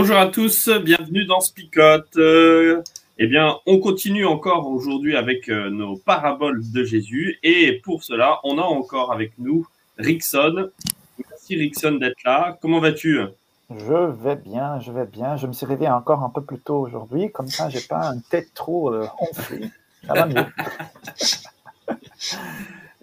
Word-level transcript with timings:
Bonjour 0.00 0.16
à 0.16 0.28
tous, 0.28 0.70
bienvenue 0.84 1.24
dans 1.24 1.40
Spicote. 1.40 2.18
Euh, 2.18 2.84
eh 3.18 3.26
bien, 3.26 3.56
on 3.66 3.80
continue 3.80 4.24
encore 4.24 4.68
aujourd'hui 4.68 5.16
avec 5.16 5.48
euh, 5.48 5.70
nos 5.70 5.96
paraboles 5.96 6.62
de 6.70 6.84
Jésus. 6.84 7.40
Et 7.42 7.80
pour 7.82 8.04
cela, 8.04 8.38
on 8.44 8.58
a 8.58 8.62
encore 8.62 9.10
avec 9.10 9.32
nous 9.38 9.66
Rickson. 9.98 10.70
Merci 11.28 11.56
Rickson 11.56 11.96
d'être 11.96 12.22
là. 12.24 12.56
Comment 12.62 12.78
vas-tu? 12.78 13.22
Je 13.70 14.22
vais 14.22 14.36
bien, 14.36 14.78
je 14.78 14.92
vais 14.92 15.04
bien. 15.04 15.36
Je 15.36 15.48
me 15.48 15.52
suis 15.52 15.66
réveillé 15.66 15.90
encore 15.90 16.22
un 16.22 16.30
peu 16.30 16.42
plus 16.44 16.60
tôt 16.60 16.78
aujourd'hui. 16.78 17.32
Comme 17.32 17.48
ça, 17.48 17.68
j'ai 17.68 17.80
pas 17.80 18.04
une 18.14 18.22
tête 18.22 18.54
trop 18.54 18.94
euh, 18.94 19.08
enflée. 19.18 19.68
Ça 20.06 20.14
va 20.14 20.26
mieux. 20.26 20.46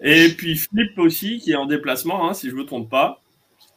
Et 0.00 0.30
puis 0.30 0.56
Flip 0.56 0.98
aussi, 0.98 1.40
qui 1.40 1.52
est 1.52 1.56
en 1.56 1.66
déplacement, 1.66 2.26
hein, 2.26 2.32
si 2.32 2.48
je 2.48 2.54
ne 2.54 2.60
me 2.60 2.64
trompe 2.64 2.88
pas. 2.88 3.20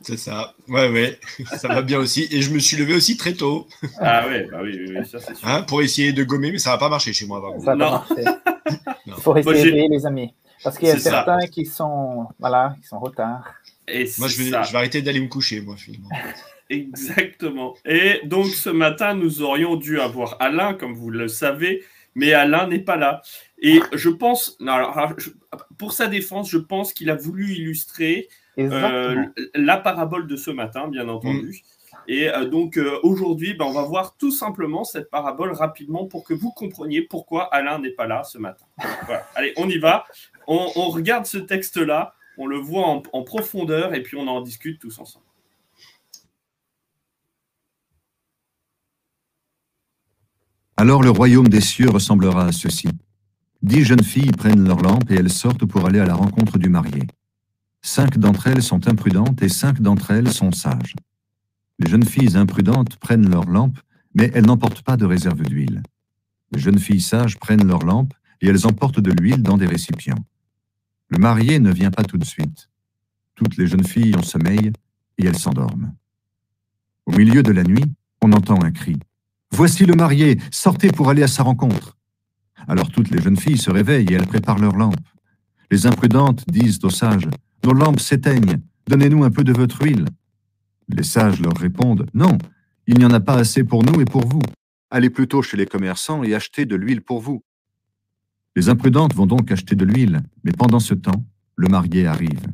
C'est 0.01 0.17
ça. 0.17 0.53
Ouais, 0.67 0.89
ouais. 0.89 1.19
Ça 1.57 1.67
va 1.67 1.81
bien 1.81 1.99
aussi. 1.99 2.27
Et 2.31 2.41
je 2.41 2.51
me 2.51 2.59
suis 2.59 2.77
levé 2.77 2.93
aussi 2.93 3.17
très 3.17 3.33
tôt. 3.33 3.67
Ah 3.99 4.27
ouais, 4.27 4.47
bah 4.49 4.59
oui, 4.63 4.79
oui, 4.87 5.05
ça 5.05 5.19
c'est 5.19 5.35
sûr. 5.35 5.47
Hein, 5.47 5.63
pour 5.63 5.81
essayer 5.81 6.13
de 6.13 6.23
gommer, 6.23 6.51
mais 6.51 6.57
ça 6.57 6.71
va 6.71 6.77
pas 6.77 6.89
marcher 6.89 7.11
chez 7.11 7.25
moi. 7.25 7.41
Ça 7.59 7.75
va 7.75 7.77
pas 7.77 7.91
marcher. 7.91 8.23
Il 9.05 9.13
faut 9.13 9.33
rester 9.33 9.59
éveillé, 9.59 9.87
les 9.89 10.05
amis. 10.05 10.33
Parce 10.63 10.77
qu'il 10.77 10.87
y 10.87 10.91
a 10.91 10.99
certains 10.99 11.47
qui 11.47 11.65
sont, 11.65 12.27
voilà, 12.39 12.75
qui 12.81 12.87
sont 12.87 12.97
en 12.97 12.99
retard. 12.99 13.53
Et 13.87 14.09
moi, 14.17 14.27
je 14.27 14.37
vais, 14.37 14.45
je 14.45 14.71
vais 14.71 14.77
arrêter 14.77 15.01
d'aller 15.01 15.19
me 15.19 15.27
coucher, 15.27 15.61
moi, 15.61 15.75
finalement. 15.75 16.09
Exactement. 16.69 17.75
Et 17.85 18.21
donc, 18.25 18.47
ce 18.47 18.69
matin, 18.69 19.15
nous 19.15 19.41
aurions 19.41 19.75
dû 19.75 19.99
avoir 19.99 20.37
Alain, 20.39 20.75
comme 20.75 20.93
vous 20.93 21.09
le 21.09 21.27
savez, 21.27 21.83
mais 22.13 22.33
Alain 22.33 22.67
n'est 22.67 22.79
pas 22.79 22.95
là. 22.95 23.21
Et 23.61 23.79
je 23.93 24.09
pense, 24.09 24.57
alors, 24.65 25.13
pour 25.77 25.93
sa 25.93 26.07
défense, 26.07 26.49
je 26.49 26.57
pense 26.57 26.93
qu'il 26.93 27.09
a 27.09 27.15
voulu 27.15 27.53
illustrer 27.53 28.29
euh, 28.59 29.25
la 29.55 29.77
parabole 29.77 30.27
de 30.27 30.35
ce 30.35 30.51
matin, 30.51 30.87
bien 30.87 31.07
entendu. 31.07 31.49
Mm. 31.49 31.79
Et 32.07 32.29
euh, 32.29 32.45
donc 32.45 32.77
euh, 32.77 32.99
aujourd'hui, 33.03 33.53
ben, 33.53 33.65
on 33.65 33.71
va 33.71 33.83
voir 33.83 34.15
tout 34.17 34.31
simplement 34.31 34.83
cette 34.83 35.09
parabole 35.09 35.51
rapidement 35.51 36.05
pour 36.05 36.23
que 36.23 36.33
vous 36.33 36.51
compreniez 36.51 37.01
pourquoi 37.01 37.53
Alain 37.53 37.79
n'est 37.79 37.91
pas 37.91 38.07
là 38.07 38.23
ce 38.23 38.37
matin. 38.37 38.65
Allez, 39.35 39.53
on 39.57 39.69
y 39.69 39.77
va. 39.77 40.05
On, 40.47 40.89
regarde 40.89 41.25
ce 41.25 41.37
texte-là, 41.37 42.13
on 42.37 42.47
le 42.47 42.57
voit 42.57 42.87
en, 42.87 43.03
en 43.13 43.23
profondeur 43.23 43.93
et 43.93 44.01
puis 44.01 44.17
on 44.17 44.27
en 44.27 44.41
discute 44.41 44.79
tous 44.79 44.97
ensemble. 44.99 45.25
Alors 50.77 51.03
le 51.03 51.11
royaume 51.11 51.49
des 51.49 51.61
cieux 51.61 51.89
ressemblera 51.89 52.45
à 52.45 52.51
ceci. 52.51 52.87
Dix 53.61 53.83
jeunes 53.83 54.03
filles 54.03 54.31
prennent 54.31 54.65
leur 54.65 54.79
lampe 54.81 55.11
et 55.11 55.15
elles 55.15 55.29
sortent 55.29 55.65
pour 55.65 55.85
aller 55.85 55.99
à 55.99 56.05
la 56.05 56.15
rencontre 56.15 56.57
du 56.57 56.69
marié. 56.69 57.01
Cinq 57.81 58.17
d'entre 58.17 58.47
elles 58.47 58.63
sont 58.63 58.87
imprudentes 58.87 59.41
et 59.41 59.49
cinq 59.49 59.81
d'entre 59.81 60.11
elles 60.11 60.31
sont 60.31 60.51
sages. 60.51 60.95
Les 61.79 61.89
jeunes 61.89 62.05
filles 62.05 62.35
imprudentes 62.35 62.97
prennent 62.97 63.29
leur 63.29 63.45
lampe, 63.45 63.79
mais 64.13 64.31
elles 64.33 64.45
n'emportent 64.45 64.81
pas 64.81 64.97
de 64.97 65.05
réserve 65.05 65.41
d'huile. 65.43 65.81
Les 66.51 66.59
jeunes 66.59 66.79
filles 66.79 67.01
sages 67.01 67.37
prennent 67.37 67.65
leur 67.65 67.83
lampe 67.83 68.13
et 68.41 68.47
elles 68.47 68.67
emportent 68.67 68.99
de 68.99 69.11
l'huile 69.11 69.43
dans 69.43 69.57
des 69.57 69.67
récipients. 69.67 70.25
Le 71.09 71.19
marié 71.19 71.59
ne 71.59 71.71
vient 71.71 71.91
pas 71.91 72.03
tout 72.03 72.17
de 72.17 72.25
suite. 72.25 72.69
Toutes 73.35 73.57
les 73.57 73.67
jeunes 73.67 73.85
filles 73.85 74.15
ont 74.15 74.23
sommeil 74.23 74.71
et 75.17 75.25
elles 75.25 75.37
s'endorment. 75.37 75.93
Au 77.05 77.11
milieu 77.11 77.43
de 77.43 77.51
la 77.51 77.63
nuit, 77.63 77.85
on 78.21 78.33
entend 78.33 78.61
un 78.61 78.71
cri. 78.71 78.97
Voici 79.51 79.85
le 79.85 79.95
marié, 79.95 80.39
sortez 80.51 80.89
pour 80.89 81.09
aller 81.09 81.23
à 81.23 81.27
sa 81.27 81.43
rencontre. 81.43 81.97
Alors 82.67 82.91
toutes 82.91 83.09
les 83.09 83.21
jeunes 83.21 83.37
filles 83.37 83.57
se 83.57 83.71
réveillent 83.71 84.09
et 84.09 84.13
elles 84.13 84.27
préparent 84.27 84.59
leur 84.59 84.75
lampe. 84.75 84.99
Les 85.71 85.87
imprudentes 85.87 86.43
disent 86.47 86.79
aux 86.83 86.89
sages, 86.89 87.29
nos 87.63 87.73
lampes 87.73 87.99
s'éteignent. 87.99 88.61
Donnez-nous 88.87 89.23
un 89.23 89.31
peu 89.31 89.43
de 89.43 89.53
votre 89.53 89.83
huile. 89.83 90.05
Les 90.87 91.03
sages 91.03 91.39
leur 91.41 91.55
répondent 91.55 92.07
Non, 92.13 92.37
il 92.87 92.97
n'y 92.97 93.05
en 93.05 93.11
a 93.11 93.19
pas 93.19 93.35
assez 93.35 93.63
pour 93.63 93.83
nous 93.83 94.01
et 94.01 94.05
pour 94.05 94.25
vous. 94.25 94.41
Allez 94.89 95.09
plutôt 95.09 95.41
chez 95.41 95.57
les 95.57 95.65
commerçants 95.65 96.23
et 96.23 96.33
achetez 96.33 96.65
de 96.65 96.75
l'huile 96.75 97.01
pour 97.01 97.21
vous. 97.21 97.43
Les 98.55 98.69
imprudentes 98.69 99.13
vont 99.13 99.27
donc 99.27 99.51
acheter 99.51 99.75
de 99.75 99.85
l'huile, 99.85 100.23
mais 100.43 100.51
pendant 100.51 100.79
ce 100.79 100.95
temps, 100.95 101.23
le 101.55 101.67
marié 101.67 102.07
arrive. 102.07 102.47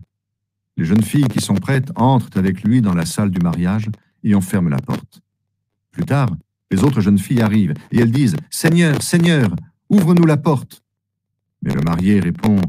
Les 0.76 0.84
jeunes 0.84 1.04
filles 1.04 1.30
qui 1.30 1.40
sont 1.40 1.56
prêtes 1.56 1.92
entrent 1.96 2.38
avec 2.38 2.64
lui 2.64 2.82
dans 2.82 2.94
la 2.94 3.06
salle 3.06 3.32
du 3.32 3.40
mariage 3.40 3.90
et 4.24 4.36
on 4.36 4.42
ferme 4.42 4.70
la 4.70 4.80
porte. 4.80 5.22
Plus 5.92 6.04
tard, 6.04 6.30
les 6.72 6.84
autres 6.84 7.00
jeunes 7.00 7.20
filles 7.20 7.42
arrivent 7.42 7.74
et 7.92 8.00
elles 8.00 8.12
disent 8.12 8.36
Seigneur, 8.50 9.02
Seigneur, 9.02 9.56
ouvre-nous 9.90 10.26
la 10.26 10.36
porte. 10.36 10.84
Mais 11.62 11.74
le 11.74 11.82
marié 11.82 12.20
répond 12.20 12.60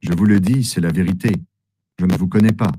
Je 0.00 0.12
vous 0.12 0.24
le 0.24 0.40
dis, 0.40 0.64
c'est 0.64 0.80
la 0.80 0.90
vérité 0.90 1.32
je 1.98 2.06
ne 2.06 2.16
vous 2.16 2.28
connais 2.28 2.52
pas. 2.52 2.72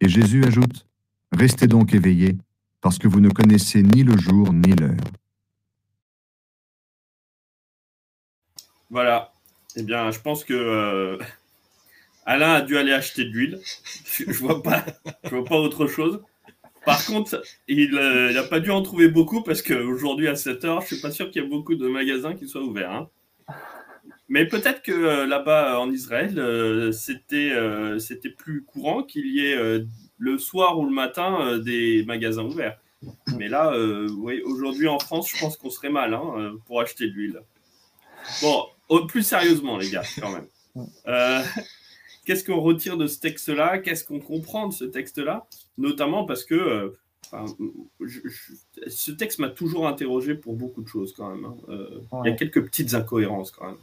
Et 0.00 0.08
Jésus 0.08 0.44
ajoute, 0.44 0.86
Restez 1.32 1.66
donc 1.66 1.94
éveillés, 1.94 2.36
parce 2.82 2.98
que 2.98 3.08
vous 3.08 3.20
ne 3.20 3.30
connaissez 3.30 3.82
ni 3.82 4.02
le 4.02 4.16
jour 4.18 4.52
ni 4.52 4.72
l'heure. 4.72 4.96
Voilà. 8.90 9.32
Eh 9.76 9.82
bien, 9.82 10.10
je 10.10 10.20
pense 10.20 10.44
que 10.44 10.52
euh, 10.52 11.16
Alain 12.26 12.52
a 12.52 12.60
dû 12.60 12.76
aller 12.76 12.92
acheter 12.92 13.24
de 13.24 13.30
l'huile. 13.30 13.60
Je 14.04 14.26
ne 14.26 14.32
vois, 14.34 14.62
pas, 14.62 14.84
vois 15.30 15.44
pas 15.44 15.56
autre 15.56 15.86
chose. 15.86 16.22
Par 16.84 17.02
contre, 17.06 17.42
il 17.66 17.92
n'a 17.92 18.00
euh, 18.00 18.48
pas 18.48 18.60
dû 18.60 18.70
en 18.70 18.82
trouver 18.82 19.08
beaucoup 19.08 19.42
parce 19.42 19.62
qu'aujourd'hui, 19.62 20.28
à 20.28 20.36
7 20.36 20.64
heures, 20.66 20.80
je 20.80 20.86
ne 20.86 20.88
suis 20.88 21.00
pas 21.00 21.10
sûr 21.10 21.30
qu'il 21.30 21.42
y 21.42 21.44
ait 21.46 21.48
beaucoup 21.48 21.76
de 21.76 21.88
magasins 21.88 22.34
qui 22.34 22.46
soient 22.46 22.62
ouverts. 22.62 22.90
Hein. 22.90 23.08
Mais 24.32 24.46
peut-être 24.46 24.80
que 24.80 24.92
euh, 24.92 25.26
là-bas 25.26 25.78
en 25.78 25.90
Israël, 25.90 26.38
euh, 26.38 26.90
euh, 27.34 27.98
c'était 27.98 28.30
plus 28.30 28.64
courant 28.64 29.02
qu'il 29.02 29.26
y 29.26 29.44
ait 29.44 29.84
le 30.16 30.38
soir 30.38 30.78
ou 30.78 30.86
le 30.86 30.90
matin 30.90 31.58
des 31.58 32.02
magasins 32.06 32.44
ouverts. 32.44 32.80
Mais 33.36 33.48
là, 33.48 33.76
oui, 34.16 34.40
aujourd'hui 34.40 34.88
en 34.88 34.98
France, 34.98 35.28
je 35.30 35.38
pense 35.38 35.58
qu'on 35.58 35.68
serait 35.68 35.90
mal 35.90 36.14
hein, 36.14 36.54
pour 36.64 36.80
acheter 36.80 37.08
de 37.08 37.12
l'huile. 37.12 37.40
Bon, 38.40 39.06
plus 39.06 39.22
sérieusement, 39.22 39.76
les 39.76 39.90
gars, 39.90 40.04
quand 40.18 40.30
même. 40.32 41.44
Qu'est-ce 42.24 42.42
qu'on 42.42 42.60
retire 42.60 42.96
de 42.96 43.08
ce 43.08 43.20
texte-là? 43.20 43.80
Qu'est-ce 43.80 44.04
qu'on 44.04 44.20
comprend 44.20 44.68
de 44.68 44.72
ce 44.72 44.84
texte-là? 44.84 45.46
Notamment 45.76 46.24
parce 46.24 46.44
que 46.44 46.94
ce 48.86 49.10
texte 49.10 49.40
m'a 49.40 49.50
toujours 49.50 49.86
interrogé 49.86 50.34
pour 50.34 50.56
beaucoup 50.56 50.80
de 50.80 50.88
choses 50.88 51.12
quand 51.14 51.28
même. 51.28 51.44
Hein. 51.44 51.56
Il 52.24 52.30
y 52.30 52.32
a 52.32 52.36
quelques 52.36 52.64
petites 52.64 52.94
incohérences 52.94 53.50
quand 53.50 53.66
même. 53.66 53.76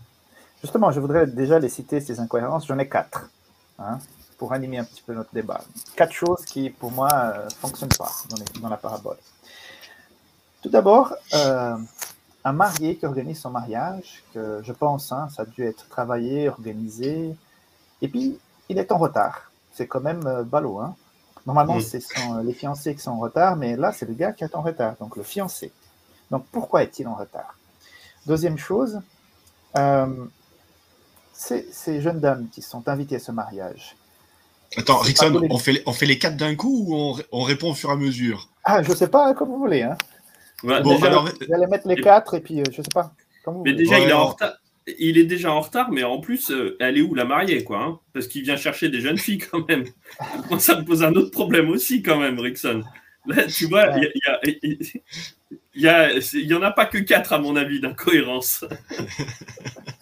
Justement, 0.62 0.92
je 0.92 1.00
voudrais 1.00 1.26
déjà 1.26 1.58
les 1.58 1.70
citer, 1.70 2.02
ces 2.02 2.20
incohérences. 2.20 2.68
J'en 2.68 2.78
ai 2.80 2.90
quatre, 2.90 3.30
hein, 3.78 4.00
pour 4.38 4.52
animer 4.52 4.80
un 4.80 4.84
petit 4.84 5.02
peu 5.02 5.14
notre 5.14 5.34
débat. 5.34 5.62
Quatre 5.96 6.12
choses 6.12 6.44
qui, 6.46 6.70
pour 6.70 6.92
moi, 6.92 7.08
ne 7.08 7.40
euh, 7.40 7.50
fonctionnent 7.50 7.90
pas 7.98 8.12
dans, 8.62 8.70
la 8.70 8.78
parabole. 8.78 9.18
Tout 10.62 10.70
d'abord, 10.70 11.16
euh, 11.34 11.78
un 12.44 12.52
marié 12.52 12.98
qui 12.98 13.06
organise 13.06 13.40
son 13.40 13.52
mariage, 13.52 14.24
que 14.34 14.62
je 14.62 14.74
pense, 14.74 15.14
hein, 15.14 15.30
ça 15.34 15.44
a 15.44 15.46
dû 15.46 15.64
être 15.64 15.88
travaillé, 15.88 16.50
organisé, 16.50 17.34
et 18.02 18.08
puis 18.10 18.38
il 18.68 18.78
est 18.78 18.92
en 18.92 18.98
retard. 18.98 19.52
C'est 19.72 19.88
quand 19.88 20.02
même 20.02 20.28
euh, 20.28 20.44
ballot. 20.44 20.80
Hein. 20.80 20.96
Normalement, 21.46 21.78
mm. 21.78 21.82
c'est 21.82 22.04
les 22.44 22.54
fiancés 22.54 22.96
qui 22.96 23.02
sont 23.02 23.12
en 23.12 23.20
retard, 23.20 23.56
mais 23.56 23.78
là, 23.78 23.94
c'est 23.94 24.06
le 24.06 24.14
gars 24.14 24.34
qui 24.34 24.44
est 24.44 24.56
en 24.56 24.62
retard, 24.62 24.96
donc 25.00 25.16
le 25.16 25.24
fiancé. 25.24 25.72
Donc 26.32 26.46
pourquoi 26.52 26.84
est-il 26.84 27.08
en 27.08 27.16
retard? 27.16 27.56
Deuxième 28.26 28.58
chose, 28.58 29.00
ces, 31.40 32.02
jeunes 32.02 32.20
dames 32.20 32.48
qui 32.52 32.62
sont 32.62 32.88
invitées 32.88 33.16
à 33.16 33.20
ce 33.20 33.32
mariage. 33.32 33.96
Attends, 34.78 35.00
Rickson, 35.00 35.48
on 35.50 35.58
fait, 35.58 35.82
on 35.86 35.94
fait 35.94 36.06
les 36.06 36.20
quatre 36.20 36.38
d'un 36.38 36.56
coup 36.56 36.86
ou 36.88 37.18
on, 37.32 37.42
répond 37.42 37.72
au 37.72 37.74
fur 37.74 37.90
et 37.90 37.94
à 37.94 37.96
mesure? 37.96 38.50
Ah, 38.64 38.84
je 38.84 38.94
sais 38.94 39.08
pas, 39.08 39.34
comme 39.34 39.50
vous 39.50 39.58
voulez. 39.58 39.82
Hein. 39.82 39.98
bon, 40.64 40.96
Vous 40.96 41.06
allez 41.06 41.68
mettre 41.68 41.88
les 41.88 41.96
quatre 41.96 42.36
et 42.36 42.42
puis 42.42 42.60
euh, 42.60 42.64
je 42.72 42.82
sais 42.82 42.90
pas. 42.94 43.14
mais 43.64 43.74
déjà, 43.74 44.00
il 44.00 44.10
est 44.10 44.14
en 44.14 44.28
retard. 44.28 44.54
Il 44.98 45.20
est 45.20 45.26
déjà 45.26 45.52
en 45.52 45.62
retard, 45.62 45.92
mais 45.92 46.04
en 46.04 46.20
plus, 46.20 46.50
euh, 46.50 46.76
elle 46.80 46.98
est 46.98 47.02
où 47.02 47.14
la 47.14 47.24
mariée, 47.24 47.64
quoi 47.64 47.84
hein? 47.84 48.00
Parce 48.12 48.28
qu'il 48.28 48.42
vient 48.42 48.58
chercher 48.58 48.90
des 48.90 49.02
jeunes 49.02 49.20
filles 49.20 49.38
quand 49.38 49.68
même. 49.68 49.86
ça 50.60 50.80
me 50.80 50.84
pose 50.84 51.04
un 51.04 51.14
autre 51.14 51.32
problème 51.32 51.70
aussi, 51.70 52.02
quand 52.02 52.18
même, 52.18 52.40
Rickson. 52.40 52.84
Là, 53.28 53.46
tu 53.46 53.68
vois, 53.68 53.92
il 54.44 54.80
n'y 55.78 56.54
en 56.54 56.62
a 56.64 56.72
pas 56.72 56.86
que 56.86 56.98
quatre, 56.98 57.34
à 57.34 57.38
mon 57.38 57.56
avis, 57.56 57.80
d'incohérence. 57.80 58.66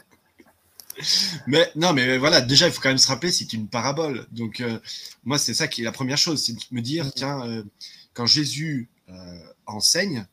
mais 1.48 1.72
non, 1.76 1.94
mais 1.94 2.18
voilà, 2.18 2.42
déjà, 2.42 2.68
il 2.68 2.74
faut 2.74 2.82
quand 2.82 2.90
même 2.90 2.98
se 2.98 3.08
rappeler, 3.08 3.32
c'est 3.32 3.54
une 3.54 3.68
parabole. 3.68 4.28
Donc, 4.32 4.62
euh, 4.62 4.80
moi, 5.24 5.38
c'est 5.38 5.54
ça 5.54 5.68
qui 5.68 5.82
est 5.82 5.86
la 5.86 5.92
première 5.92 6.18
chose, 6.18 6.44
c'est 6.44 6.54
de 6.54 6.60
me 6.72 6.82
dire, 6.82 7.06
mm-hmm. 7.06 7.14
tiens, 7.16 7.46
euh, 7.46 7.64
quand 8.14 8.26
Jésus 8.26 8.90
euh, 9.10 9.40
enseigne, 9.66 10.26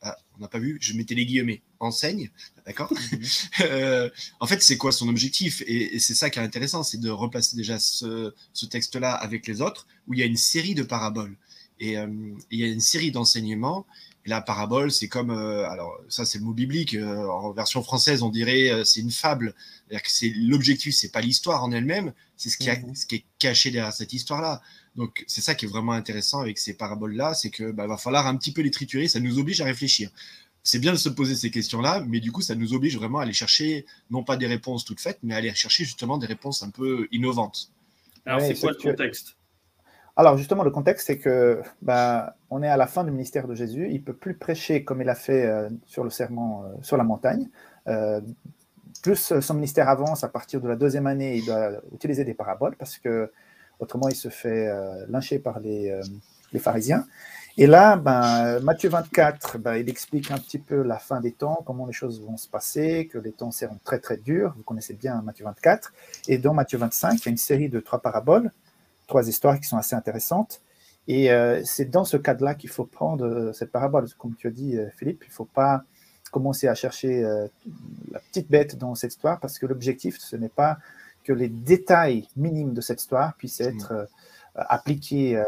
ah, 0.00 0.16
on 0.36 0.40
n'a 0.40 0.48
pas 0.48 0.58
vu, 0.58 0.78
je 0.80 0.94
mettais 0.94 1.14
les 1.14 1.26
guillemets, 1.26 1.60
enseigne, 1.80 2.30
d'accord 2.64 2.92
mm-hmm. 2.92 4.10
En 4.40 4.46
fait, 4.46 4.62
c'est 4.62 4.76
quoi 4.76 4.92
son 4.92 5.08
objectif? 5.08 5.62
Et, 5.66 5.98
c'est 5.98 6.14
ça 6.14 6.30
qui 6.30 6.38
est 6.38 6.42
intéressant, 6.42 6.82
c'est 6.82 7.00
de 7.00 7.10
replacer 7.10 7.56
déjà 7.56 7.78
ce, 7.78 8.34
ce 8.52 8.66
texte-là 8.66 9.12
avec 9.12 9.46
les 9.46 9.60
autres, 9.60 9.86
où 10.06 10.14
il 10.14 10.20
y 10.20 10.22
a 10.22 10.26
une 10.26 10.36
série 10.36 10.74
de 10.74 10.82
paraboles. 10.82 11.36
Et 11.78 11.92
il 11.92 12.58
y 12.58 12.64
a 12.64 12.68
une 12.68 12.80
série 12.80 13.10
d'enseignements 13.10 13.84
et 14.26 14.30
la 14.30 14.40
parabole, 14.40 14.90
c'est 14.90 15.06
comme, 15.06 15.30
euh, 15.30 15.68
alors 15.70 16.00
ça 16.08 16.24
c'est 16.24 16.38
le 16.38 16.44
mot 16.44 16.52
biblique, 16.52 16.94
euh, 16.94 17.28
en 17.28 17.52
version 17.52 17.82
française 17.82 18.22
on 18.22 18.28
dirait 18.28 18.70
euh, 18.70 18.84
c'est 18.84 19.00
une 19.00 19.12
fable. 19.12 19.54
C'est-à-dire 19.86 20.02
que 20.02 20.10
c'est 20.10 20.32
l'objectif, 20.36 20.94
c'est 20.94 21.12
pas 21.12 21.20
l'histoire 21.20 21.62
en 21.62 21.70
elle-même, 21.70 22.12
c'est 22.36 22.50
ce, 22.50 22.58
qui 22.58 22.68
mhm. 22.68 22.94
ce 22.94 23.06
qui 23.06 23.16
est 23.16 23.24
caché 23.38 23.70
derrière 23.70 23.92
cette 23.92 24.12
histoire-là. 24.12 24.60
Donc 24.96 25.24
c'est 25.28 25.42
ça 25.42 25.54
qui 25.54 25.66
est 25.66 25.68
vraiment 25.68 25.92
intéressant 25.92 26.40
avec 26.40 26.58
ces 26.58 26.74
paraboles-là, 26.74 27.34
c'est 27.34 27.50
que 27.50 27.70
bah, 27.70 27.86
va 27.86 27.96
falloir 27.96 28.26
un 28.26 28.36
petit 28.36 28.52
peu 28.52 28.62
les 28.62 28.72
triturer, 28.72 29.06
ça 29.06 29.20
nous 29.20 29.38
oblige 29.38 29.60
à 29.60 29.64
réfléchir. 29.64 30.10
C'est 30.64 30.80
bien 30.80 30.90
de 30.92 30.98
se 30.98 31.08
poser 31.08 31.36
ces 31.36 31.52
questions-là, 31.52 32.04
mais 32.08 32.18
du 32.18 32.32
coup 32.32 32.42
ça 32.42 32.56
nous 32.56 32.74
oblige 32.74 32.96
vraiment 32.96 33.20
à 33.20 33.22
aller 33.22 33.32
chercher 33.32 33.86
non 34.10 34.24
pas 34.24 34.36
des 34.36 34.48
réponses 34.48 34.84
toutes 34.84 35.00
faites, 35.00 35.20
mais 35.22 35.34
à 35.34 35.36
aller 35.36 35.54
chercher 35.54 35.84
justement 35.84 36.18
des 36.18 36.26
réponses 36.26 36.64
un 36.64 36.70
peu 36.70 37.06
innovantes. 37.12 37.70
Alors 38.24 38.40
c'est 38.40 38.58
quoi 38.58 38.72
le 38.72 38.90
contexte? 38.90 39.36
Alors 40.16 40.38
justement, 40.38 40.64
le 40.64 40.70
contexte, 40.70 41.06
c'est 41.06 41.18
que 41.18 41.60
bah, 41.82 42.36
on 42.48 42.62
est 42.62 42.68
à 42.68 42.78
la 42.78 42.86
fin 42.86 43.04
du 43.04 43.10
ministère 43.10 43.46
de 43.46 43.54
Jésus. 43.54 43.88
Il 43.90 44.02
peut 44.02 44.14
plus 44.14 44.34
prêcher 44.34 44.82
comme 44.82 45.02
il 45.02 45.08
a 45.10 45.14
fait 45.14 45.44
euh, 45.44 45.68
sur 45.84 46.04
le 46.04 46.10
serment 46.10 46.64
euh, 46.64 46.68
sur 46.80 46.96
la 46.96 47.04
montagne. 47.04 47.48
Euh, 47.86 48.22
plus 49.02 49.38
son 49.40 49.54
ministère 49.54 49.90
avance, 49.90 50.24
à 50.24 50.28
partir 50.28 50.60
de 50.62 50.68
la 50.68 50.74
deuxième 50.74 51.06
année, 51.06 51.36
il 51.36 51.44
doit 51.44 51.70
utiliser 51.94 52.24
des 52.24 52.32
paraboles 52.34 52.76
parce 52.76 52.98
que 52.98 53.30
autrement 53.78 54.08
il 54.08 54.16
se 54.16 54.30
fait 54.30 54.68
lyncher 55.08 55.38
par 55.38 55.60
les, 55.60 56.00
les, 56.52 56.58
pharisiens. 56.58 57.06
Et 57.56 57.68
là, 57.68 57.96
ben, 57.96 58.58
Matthieu 58.60 58.88
24, 58.88 59.58
ben, 59.58 59.76
il 59.76 59.88
explique 59.88 60.32
un 60.32 60.38
petit 60.38 60.58
peu 60.58 60.82
la 60.82 60.98
fin 60.98 61.20
des 61.20 61.30
temps, 61.30 61.62
comment 61.64 61.86
les 61.86 61.92
choses 61.92 62.20
vont 62.20 62.36
se 62.36 62.48
passer, 62.48 63.06
que 63.06 63.18
les 63.18 63.32
temps 63.32 63.52
seront 63.52 63.78
très 63.84 64.00
très 64.00 64.16
durs. 64.16 64.54
Vous 64.56 64.64
connaissez 64.64 64.94
bien 64.94 65.22
Matthieu 65.22 65.44
24. 65.44 65.92
Et 66.26 66.38
dans 66.38 66.54
Matthieu 66.54 66.78
25, 66.78 67.12
il 67.12 67.26
y 67.26 67.28
a 67.28 67.30
une 67.30 67.36
série 67.36 67.68
de 67.68 67.78
trois 67.78 68.00
paraboles 68.00 68.50
trois 69.06 69.28
histoires 69.28 69.60
qui 69.60 69.66
sont 69.66 69.76
assez 69.76 69.94
intéressantes. 69.94 70.60
Et 71.08 71.30
euh, 71.30 71.62
c'est 71.64 71.84
dans 71.86 72.04
ce 72.04 72.16
cadre-là 72.16 72.54
qu'il 72.54 72.70
faut 72.70 72.84
prendre 72.84 73.24
euh, 73.24 73.52
cette 73.52 73.70
parabole. 73.70 74.08
Comme 74.18 74.34
tu 74.34 74.48
as 74.48 74.50
dit, 74.50 74.76
euh, 74.76 74.88
Philippe, 74.96 75.22
il 75.24 75.28
ne 75.28 75.34
faut 75.34 75.44
pas 75.44 75.84
commencer 76.32 76.66
à 76.66 76.74
chercher 76.74 77.22
la 78.10 78.18
petite 78.18 78.50
bête 78.50 78.76
dans 78.76 78.94
cette 78.94 79.12
histoire 79.12 79.38
parce 79.40 79.58
que 79.58 79.64
l'objectif, 79.64 80.18
ce 80.18 80.36
n'est 80.36 80.50
pas 80.50 80.76
que 81.24 81.32
les 81.32 81.48
détails 81.48 82.28
minimes 82.36 82.74
de 82.74 82.80
cette 82.80 83.00
histoire 83.00 83.34
puissent 83.36 83.60
être 83.60 84.08
appliqués 84.54 85.40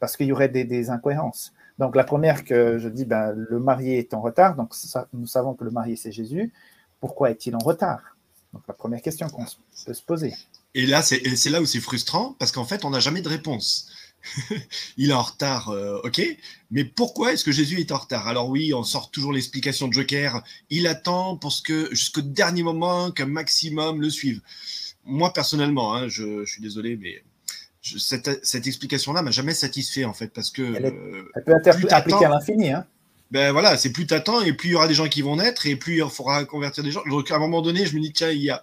parce 0.00 0.16
qu'il 0.16 0.26
y 0.26 0.32
aurait 0.32 0.48
des, 0.48 0.90
incohérences. 0.90 1.52
Donc 1.78 1.94
la 1.94 2.02
première 2.02 2.44
que 2.44 2.78
je 2.78 2.88
dis, 2.88 3.04
ben, 3.04 3.32
le 3.36 3.60
marié 3.60 3.98
est 3.98 4.14
en 4.14 4.22
retard. 4.22 4.56
Donc 4.56 4.74
nous 5.12 5.26
savons 5.26 5.54
que 5.54 5.62
le 5.62 5.70
marié, 5.70 5.94
c'est 5.96 6.12
Jésus. 6.12 6.52
Pourquoi 6.98 7.30
est-il 7.30 7.54
en 7.54 7.60
retard? 7.60 8.16
Donc 8.52 8.62
la 8.66 8.74
première 8.74 9.02
question 9.02 9.28
qu'on 9.28 9.44
peut 9.86 9.94
se 9.94 10.02
poser. 10.02 10.32
Et 10.74 10.86
là, 10.86 11.02
c'est 11.02 11.50
là 11.50 11.60
où 11.60 11.66
c'est 11.66 11.80
frustrant 11.80 12.34
parce 12.38 12.50
qu'en 12.50 12.64
fait, 12.64 12.84
on 12.84 12.90
n'a 12.90 13.00
jamais 13.00 13.22
de 13.22 13.28
réponse. 13.28 13.88
il 14.96 15.10
est 15.10 15.14
en 15.14 15.22
retard, 15.22 15.68
euh, 15.68 16.00
ok, 16.04 16.22
mais 16.70 16.84
pourquoi 16.84 17.32
est-ce 17.32 17.44
que 17.44 17.52
Jésus 17.52 17.80
est 17.80 17.92
en 17.92 17.98
retard? 17.98 18.26
Alors 18.26 18.48
oui, 18.48 18.72
on 18.74 18.82
sort 18.82 19.10
toujours 19.10 19.32
l'explication 19.32 19.88
de 19.88 19.92
Joker. 19.92 20.42
Il 20.70 20.86
attend 20.86 21.36
pour 21.36 21.52
ce 21.52 21.62
que 21.62 21.88
jusqu'au 21.94 22.22
dernier 22.22 22.62
moment 22.62 23.10
qu'un 23.10 23.26
maximum 23.26 24.00
le 24.00 24.10
suive. 24.10 24.40
Moi 25.04 25.32
personnellement, 25.32 25.94
hein, 25.94 26.08
je, 26.08 26.44
suis 26.46 26.62
désolé, 26.62 26.96
mais 26.96 27.22
cette, 27.82 28.44
cette 28.44 28.66
explication-là 28.66 29.20
m'a 29.20 29.30
jamais 29.30 29.52
satisfait 29.52 30.06
en 30.06 30.14
fait 30.14 30.28
parce 30.28 30.50
que 30.50 30.74
elle, 30.74 30.94
peut 31.44 31.52
être 31.52 31.92
appliquée 31.92 32.24
à 32.24 32.30
l'infini. 32.30 32.70
Hein. 32.70 32.86
Ben 33.30 33.52
voilà, 33.52 33.76
c'est 33.76 33.92
plus 33.92 34.06
t'attends 34.06 34.40
et 34.40 34.52
plus 34.54 34.70
il 34.70 34.72
y 34.72 34.74
aura 34.74 34.88
des 34.88 34.94
gens 34.94 35.08
qui 35.08 35.20
vont 35.20 35.36
naître 35.36 35.66
et 35.66 35.76
plus 35.76 35.98
il 35.98 36.08
faudra 36.08 36.44
convertir 36.44 36.82
des 36.82 36.92
gens. 36.92 37.02
Donc 37.10 37.30
à 37.30 37.36
un 37.36 37.38
moment 37.38 37.60
donné, 37.60 37.84
je 37.84 37.94
me 37.94 38.00
dis 38.00 38.12
tiens, 38.12 38.30
il 38.30 38.42
y 38.42 38.50
a, 38.50 38.62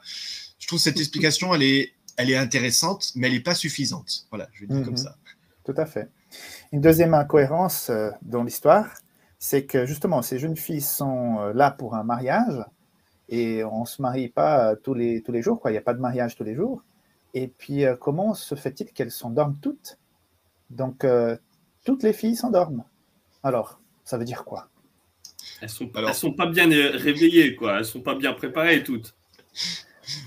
je 0.58 0.68
trouve 0.68 0.80
cette 0.80 1.00
explication, 1.00 1.54
elle 1.54 1.64
est 1.64 1.94
elle 2.18 2.30
est 2.30 2.38
intéressante, 2.38 3.12
mais 3.16 3.28
elle 3.28 3.34
n'est 3.34 3.40
pas 3.40 3.56
suffisante. 3.56 4.28
Voilà, 4.30 4.48
je 4.54 4.62
vais 4.62 4.68
dire 4.68 4.84
comme 4.84 4.94
mhm. 4.94 4.98
ça. 4.98 5.16
Tout 5.64 5.74
à 5.78 5.86
fait. 5.86 6.10
Une 6.72 6.82
deuxième 6.82 7.14
incohérence 7.14 7.90
euh, 7.90 8.12
dans 8.22 8.44
l'histoire, 8.44 8.88
c'est 9.40 9.66
que 9.66 9.86
justement, 9.86 10.22
ces 10.22 10.40
jeunes 10.40 10.56
filles 10.56 10.82
sont 10.82 11.40
euh, 11.40 11.54
là 11.54 11.72
pour 11.72 11.96
un 11.96 12.04
mariage 12.04 12.64
et 13.30 13.64
on 13.64 13.82
ne 13.82 13.86
se 13.86 14.02
marie 14.02 14.30
pas 14.30 14.76
tous 14.76 14.94
les, 14.94 15.22
tous 15.22 15.32
les 15.32 15.42
jours, 15.42 15.60
quoi. 15.60 15.72
il 15.72 15.74
n'y 15.74 15.78
a 15.78 15.84
pas 15.84 15.94
de 15.94 16.00
mariage 16.00 16.36
tous 16.36 16.44
les 16.44 16.56
jours. 16.56 16.84
Et 17.34 17.48
puis, 17.48 17.86
euh, 17.86 17.96
comment 17.96 18.34
se 18.34 18.56
fait-il 18.56 18.92
qu'elles 18.92 19.12
s'endorment 19.12 19.58
toutes? 19.62 19.98
Donc, 20.70 21.06
toutes 21.84 22.04
les 22.04 22.14
filles 22.14 22.38
s'endorment. 22.38 22.86
Alors, 23.44 23.82
ça 24.06 24.18
veut 24.18 24.24
dire 24.24 24.46
quoi? 24.46 24.70
Elles 25.62 25.68
ne 25.68 26.14
sont, 26.14 26.32
pas 26.32 26.46
bien 26.46 26.70
réveillées, 26.70 27.56
quoi. 27.56 27.74
Elles 27.74 27.80
ne 27.80 27.84
sont 27.84 28.00
pas 28.00 28.16
bien 28.16 28.32
préparées 28.32 28.84
toutes. 28.84 29.14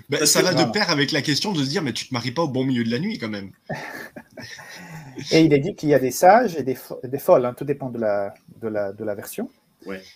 Ben, 0.08 0.24
ça 0.26 0.42
va 0.42 0.54
de 0.54 0.70
pair 0.70 0.90
avec 0.90 1.12
la 1.12 1.22
question 1.22 1.52
de 1.52 1.62
se 1.62 1.68
dire, 1.68 1.82
mais 1.82 1.92
tu 1.92 2.08
te 2.08 2.14
maries 2.14 2.30
pas 2.30 2.42
au 2.42 2.48
bon 2.48 2.64
milieu 2.64 2.84
de 2.84 2.90
la 2.90 2.98
nuit 2.98 3.18
quand 3.18 3.28
même. 3.28 3.50
et 5.32 5.40
il 5.40 5.52
est 5.52 5.58
dit 5.58 5.74
qu'il 5.74 5.88
y 5.88 5.94
a 5.94 5.98
des 5.98 6.10
sages 6.10 6.56
et 6.56 6.62
des, 6.62 6.76
des 7.02 7.18
folles, 7.18 7.44
hein, 7.44 7.54
tout 7.56 7.64
dépend 7.64 7.90
de 7.90 7.98
la, 7.98 8.34
de 8.60 8.68
la, 8.68 8.92
de 8.92 9.04
la 9.04 9.14
version. 9.14 9.50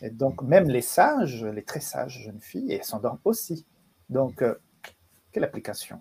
Et 0.02 0.10
donc, 0.10 0.43
même 0.43 0.69
les 0.69 0.81
sages, 0.81 1.44
les 1.44 1.62
très 1.62 1.81
sages 1.81 2.22
jeunes 2.25 2.40
filles, 2.40 2.72
elles 2.72 2.84
s'endorment 2.84 3.20
aussi. 3.25 3.66
Donc, 4.08 4.43
euh, 4.43 4.55
quelle 5.32 5.44
application 5.44 6.00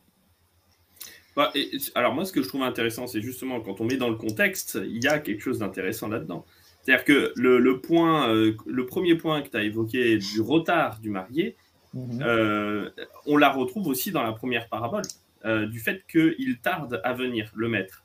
bah, 1.35 1.51
Alors, 1.95 2.13
moi, 2.13 2.25
ce 2.25 2.31
que 2.31 2.41
je 2.41 2.47
trouve 2.47 2.63
intéressant, 2.63 3.07
c'est 3.07 3.21
justement 3.21 3.59
quand 3.61 3.81
on 3.81 3.85
met 3.85 3.97
dans 3.97 4.09
le 4.09 4.15
contexte, 4.15 4.79
il 4.81 5.03
y 5.03 5.07
a 5.07 5.19
quelque 5.19 5.41
chose 5.41 5.59
d'intéressant 5.59 6.07
là-dedans. 6.07 6.45
C'est-à-dire 6.81 7.03
que 7.03 7.33
le, 7.35 7.59
le 7.59 7.81
point, 7.81 8.33
euh, 8.33 8.55
le 8.65 8.85
premier 8.85 9.15
point 9.15 9.41
que 9.41 9.49
tu 9.49 9.57
as 9.57 9.63
évoqué 9.63 10.17
du 10.17 10.39
retard 10.39 10.99
du 10.99 11.09
marié, 11.09 11.57
Mhm. 11.97 12.21
Euh, 12.21 12.89
on 13.25 13.37
la 13.37 13.49
retrouve 13.49 13.87
aussi 13.87 14.11
dans 14.11 14.23
la 14.23 14.33
première 14.33 14.69
parabole, 14.69 15.03
euh, 15.45 15.65
du 15.65 15.79
fait 15.79 16.03
qu'il 16.09 16.59
tarde 16.61 17.01
à 17.03 17.13
venir, 17.13 17.51
le 17.55 17.69
maître. 17.69 18.03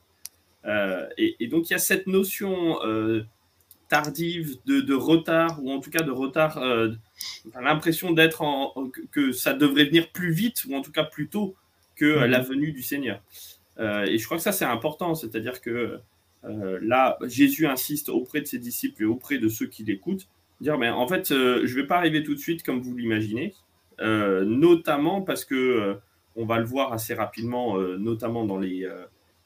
Euh, 0.65 1.07
et, 1.19 1.47
donc 1.49 1.69
il 1.69 1.73
y 1.73 1.77
a 1.77 1.79
cette 1.79 2.07
notion 2.07 2.79
tardive 3.89 4.57
de, 4.65 4.95
retard, 4.95 5.63
ou 5.63 5.71
en 5.71 5.81
tout 5.81 5.91
cas 5.91 6.03
de 6.03 6.11
retard, 6.11 6.59
l'impression 7.61 8.13
d'être 8.13 8.41
en, 8.41 8.73
que 9.11 9.33
ça 9.33 9.53
devrait 9.53 9.85
venir 9.85 10.11
plus 10.11 10.33
vite, 10.33 10.65
ou 10.67 10.75
en 10.75 10.81
tout 10.81 10.93
cas 10.93 11.05
plus 11.05 11.29
tôt 11.29 11.55
que 11.95 12.21
mhm. 12.21 12.25
la 12.25 12.41
venue 12.41 12.73
du 12.73 12.83
Seigneur. 12.83 13.21
et 13.79 14.17
je 14.17 14.25
crois 14.25 14.39
que 14.39 14.43
ça 14.43 14.53
c'est 14.53 14.65
important, 14.65 15.15
c'est-à-dire 15.15 15.61
que 15.61 16.01
là, 16.45 17.19
Jésus 17.27 17.67
insiste 17.67 18.09
auprès 18.09 18.41
de 18.41 18.47
ses 18.47 18.59
disciples 18.59 19.03
et 19.03 19.07
auprès 19.07 19.37
de 19.37 19.49
ceux 19.49 19.67
qui 19.67 19.85
l'écoutent, 19.85 20.27
dire 20.63 20.79
mais 20.79 20.89
en 20.89 21.07
fait, 21.07 21.29
je 21.29 21.61
ne 21.61 21.81
vais 21.83 21.87
pas 21.87 21.99
arriver 21.99 22.23
tout 22.23 22.35
de 22.35 22.41
suite 22.41 22.63
comme 22.63 22.81
vous 22.81 22.97
l'imaginez. 22.97 23.53
Euh, 24.01 24.45
notamment 24.45 25.23
parce 25.23 25.45
que 25.45 25.55
euh, 25.55 25.95
on 26.37 26.47
va 26.47 26.59
le 26.59 26.65
voir 26.65 26.93
assez 26.93 27.15
rapidement, 27.15 27.77
euh, 27.79 27.97
notamment 27.99 28.45
dans 28.45 28.59
les, 28.59 28.89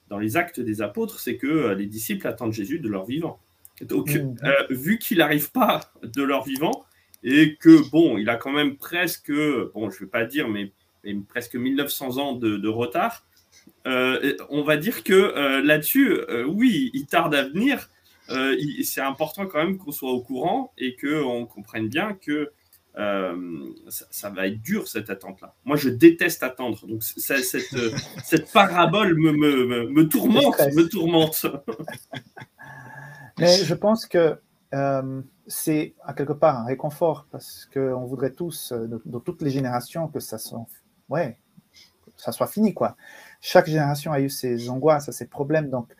dans 0.09 0.19
les 0.19 0.37
actes 0.37 0.61
des 0.61 0.83
apôtres, 0.83 1.19
c'est 1.19 1.37
que 1.37 1.75
les 1.75 1.87
disciples 1.87 2.27
attendent 2.27 2.53
Jésus 2.53 2.79
de 2.79 2.89
leur 2.89 3.05
vivant. 3.05 3.41
Donc, 3.83 4.15
mmh. 4.15 4.37
vu 4.71 4.99
qu'il 4.99 5.19
n'arrive 5.19 5.51
pas 5.53 5.93
de 6.03 6.23
leur 6.23 6.45
vivant, 6.45 6.85
et 7.23 7.57
que, 7.57 7.91
bon, 7.91 8.17
il 8.17 8.29
a 8.31 8.37
quand 8.37 8.53
même 8.53 8.77
presque, 8.77 9.33
bon, 9.33 9.91
je 9.91 9.97
ne 9.97 10.01
vais 10.01 10.07
pas 10.07 10.25
dire, 10.25 10.49
mais, 10.49 10.73
presque 11.29 11.57
1900 11.57 12.19
ans 12.19 12.33
de, 12.35 12.69
retard, 12.69 13.27
on 13.85 14.63
va 14.63 14.77
dire 14.77 15.03
que 15.03 15.61
là-dessus, 15.61 16.21
oui, 16.47 16.91
il 16.95 17.07
tarde 17.07 17.35
à 17.35 17.43
venir. 17.43 17.91
c'est 18.85 19.01
important 19.01 19.47
quand 19.47 19.59
même 19.59 19.77
qu'on 19.77 19.93
soit 19.93 20.13
au 20.13 20.23
courant 20.23 20.73
et 20.79 20.97
qu'on 20.97 21.47
comprenne 21.47 21.89
bien 21.89 22.15
que 22.15 22.53
euh, 22.99 23.75
ça, 23.89 24.31
va 24.31 24.47
être 24.47 24.63
dur 24.63 24.89
cette 24.89 25.11
attente-là. 25.11 25.55
Moi, 25.65 25.77
je 25.77 25.91
déteste 25.91 26.43
attendre. 26.43 26.87
Donc, 26.87 27.03
cette, 27.03 27.55
euh, 27.75 27.91
cette, 28.25 28.51
parabole 28.51 29.15
me, 29.17 29.33
me, 29.33 29.89
me, 29.91 30.09
tourmente, 30.09 30.59
me 30.75 30.89
tourmente. 30.89 31.47
Mais 33.39 33.55
je 33.55 33.75
pense 33.75 34.07
que 34.07 34.39
euh, 34.75 35.23
c'est 35.47 35.95
à 36.05 36.15
quelque 36.15 36.33
part 36.33 36.59
un 36.61 36.65
réconfort 36.65 37.27
parce 37.31 37.69
qu'on 37.73 38.07
voudrait 38.07 38.33
tous, 38.33 38.73
dans 39.05 39.21
toutes 39.21 39.43
les 39.43 39.51
générations, 39.51 40.09
que 40.09 40.21
ça 40.21 40.39
soit, 40.39 40.65
ouais, 41.11 41.39
ça 42.17 42.33
soit 42.33 42.47
fini. 42.47 42.73
Quoi. 42.73 42.97
Chaque 43.43 43.67
génération 43.67 44.11
a 44.11 44.21
eu 44.21 44.31
ses 44.31 44.71
angoisses, 44.71 45.11
ses 45.11 45.27
problèmes. 45.27 45.69
Donc, 45.69 45.95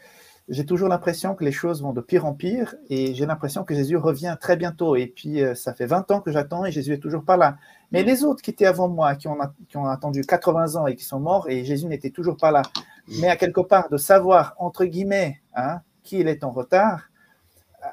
j'ai 0.49 0.65
toujours 0.65 0.89
l'impression 0.89 1.35
que 1.35 1.45
les 1.45 1.51
choses 1.51 1.83
vont 1.83 1.93
de 1.93 2.01
pire 2.01 2.25
en 2.25 2.33
pire 2.33 2.77
et 2.89 3.15
j'ai 3.15 3.27
l'impression 3.27 3.65
que 3.65 3.75
Jésus 3.75 3.97
revient 3.97 4.37
très 4.41 4.57
bientôt. 4.57 4.95
Et 4.95 5.09
puis, 5.09 5.43
euh, 5.43 5.57
ça 5.57 5.75
fait 5.75 5.87
20 5.87 6.11
ans 6.13 6.21
que 6.21 6.31
j'attends 6.31 6.65
et 6.65 6.71
Jésus 6.71 6.93
est 6.93 6.99
toujours 6.99 7.25
pas 7.25 7.37
là. 7.37 7.57
Mais 7.91 8.03
mm. 8.03 8.07
les 8.07 8.25
autres 8.25 8.43
qui 8.43 8.51
étaient 8.51 8.67
avant 8.67 8.89
moi, 8.89 9.17
qui 9.17 9.27
ont, 9.27 9.37
qui 9.69 9.77
ont 9.77 9.87
attendu 9.87 10.23
80 10.23 10.77
ans 10.77 10.87
et 10.87 10.95
qui 10.95 11.05
sont 11.05 11.19
morts 11.19 11.51
et 11.51 11.65
Jésus 11.65 11.87
n'était 11.87 12.11
toujours 12.11 12.37
pas 12.37 12.53
là. 12.53 12.63
Mm. 13.09 13.21
Mais 13.21 13.29
à 13.29 13.37
quelque 13.37 13.61
part, 13.61 13.89
de 13.89 13.97
savoir, 13.97 14.55
entre 14.59 14.85
guillemets, 14.85 15.41
hein, 15.55 15.81
qu'il 16.05 16.29
est 16.29 16.45
en 16.45 16.53
retard, 16.53 17.11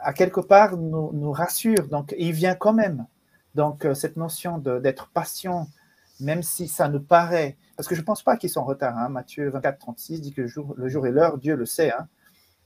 à 0.01 0.13
quelque 0.13 0.39
part, 0.39 0.77
nous, 0.77 1.11
nous 1.13 1.31
rassure. 1.31 1.87
Donc, 1.87 2.13
il 2.19 2.33
vient 2.33 2.55
quand 2.55 2.73
même. 2.73 3.05
Donc, 3.55 3.85
euh, 3.85 3.95
cette 3.95 4.17
notion 4.17 4.59
d'être 4.59 5.09
patient, 5.09 5.67
même 6.19 6.43
si 6.43 6.67
ça 6.67 6.87
nous 6.87 7.01
paraît. 7.01 7.57
Parce 7.77 7.87
que 7.87 7.95
je 7.95 8.01
ne 8.01 8.05
pense 8.05 8.21
pas 8.21 8.37
qu'ils 8.37 8.51
sont 8.51 8.61
en 8.61 8.65
retard. 8.65 8.95
Hein. 8.95 9.09
Matthieu 9.09 9.49
24, 9.49 9.79
36 9.79 10.21
dit 10.21 10.33
que 10.33 10.41
le 10.41 10.47
jour, 10.47 10.75
le 10.77 10.87
jour 10.87 11.07
et 11.07 11.11
l'heure, 11.11 11.39
Dieu 11.39 11.55
le 11.55 11.65
sait. 11.65 11.91
Hein. 11.91 12.07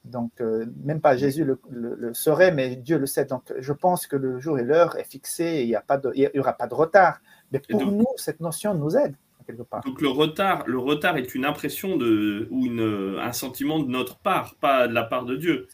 Donc, 0.07 0.31
euh, 0.41 0.65
même 0.83 1.01
pas 1.01 1.15
Jésus 1.17 1.43
le, 1.43 1.59
le, 1.69 2.13
saurait, 2.13 2.51
mais 2.51 2.75
Dieu 2.75 2.97
le 2.97 3.05
sait. 3.05 3.25
Donc, 3.25 3.53
je 3.57 3.73
pense 3.73 4.07
que 4.07 4.15
le 4.15 4.39
jour 4.39 4.59
et 4.59 4.63
l'heure 4.63 4.97
est 4.97 5.09
fixé 5.09 5.43
et 5.43 5.63
il 5.63 5.69
n'y 5.69 6.39
aura 6.39 6.53
pas 6.53 6.67
de 6.67 6.73
retard. 6.73 7.19
Mais 7.51 7.59
pour 7.59 7.85
nous, 7.85 8.07
cette 8.15 8.39
notion 8.39 8.73
nous 8.73 8.95
aide. 8.95 9.15
Quelque 9.45 9.63
part. 9.63 9.81
Donc 9.85 10.01
le 10.01 10.09
retard, 10.09 10.65
le 10.67 10.77
retard 10.77 11.15
est 11.15 11.33
une 11.33 11.45
impression 11.45 11.95
de, 11.95 12.49
ou 12.51 12.65
une, 12.65 13.17
un 13.17 13.31
sentiment 13.31 13.79
de 13.79 13.87
notre 13.87 14.17
part, 14.17 14.55
pas 14.55 14.89
de 14.89 14.93
la 14.93 15.03
part 15.03 15.23
de 15.23 15.37
Dieu. 15.37 15.69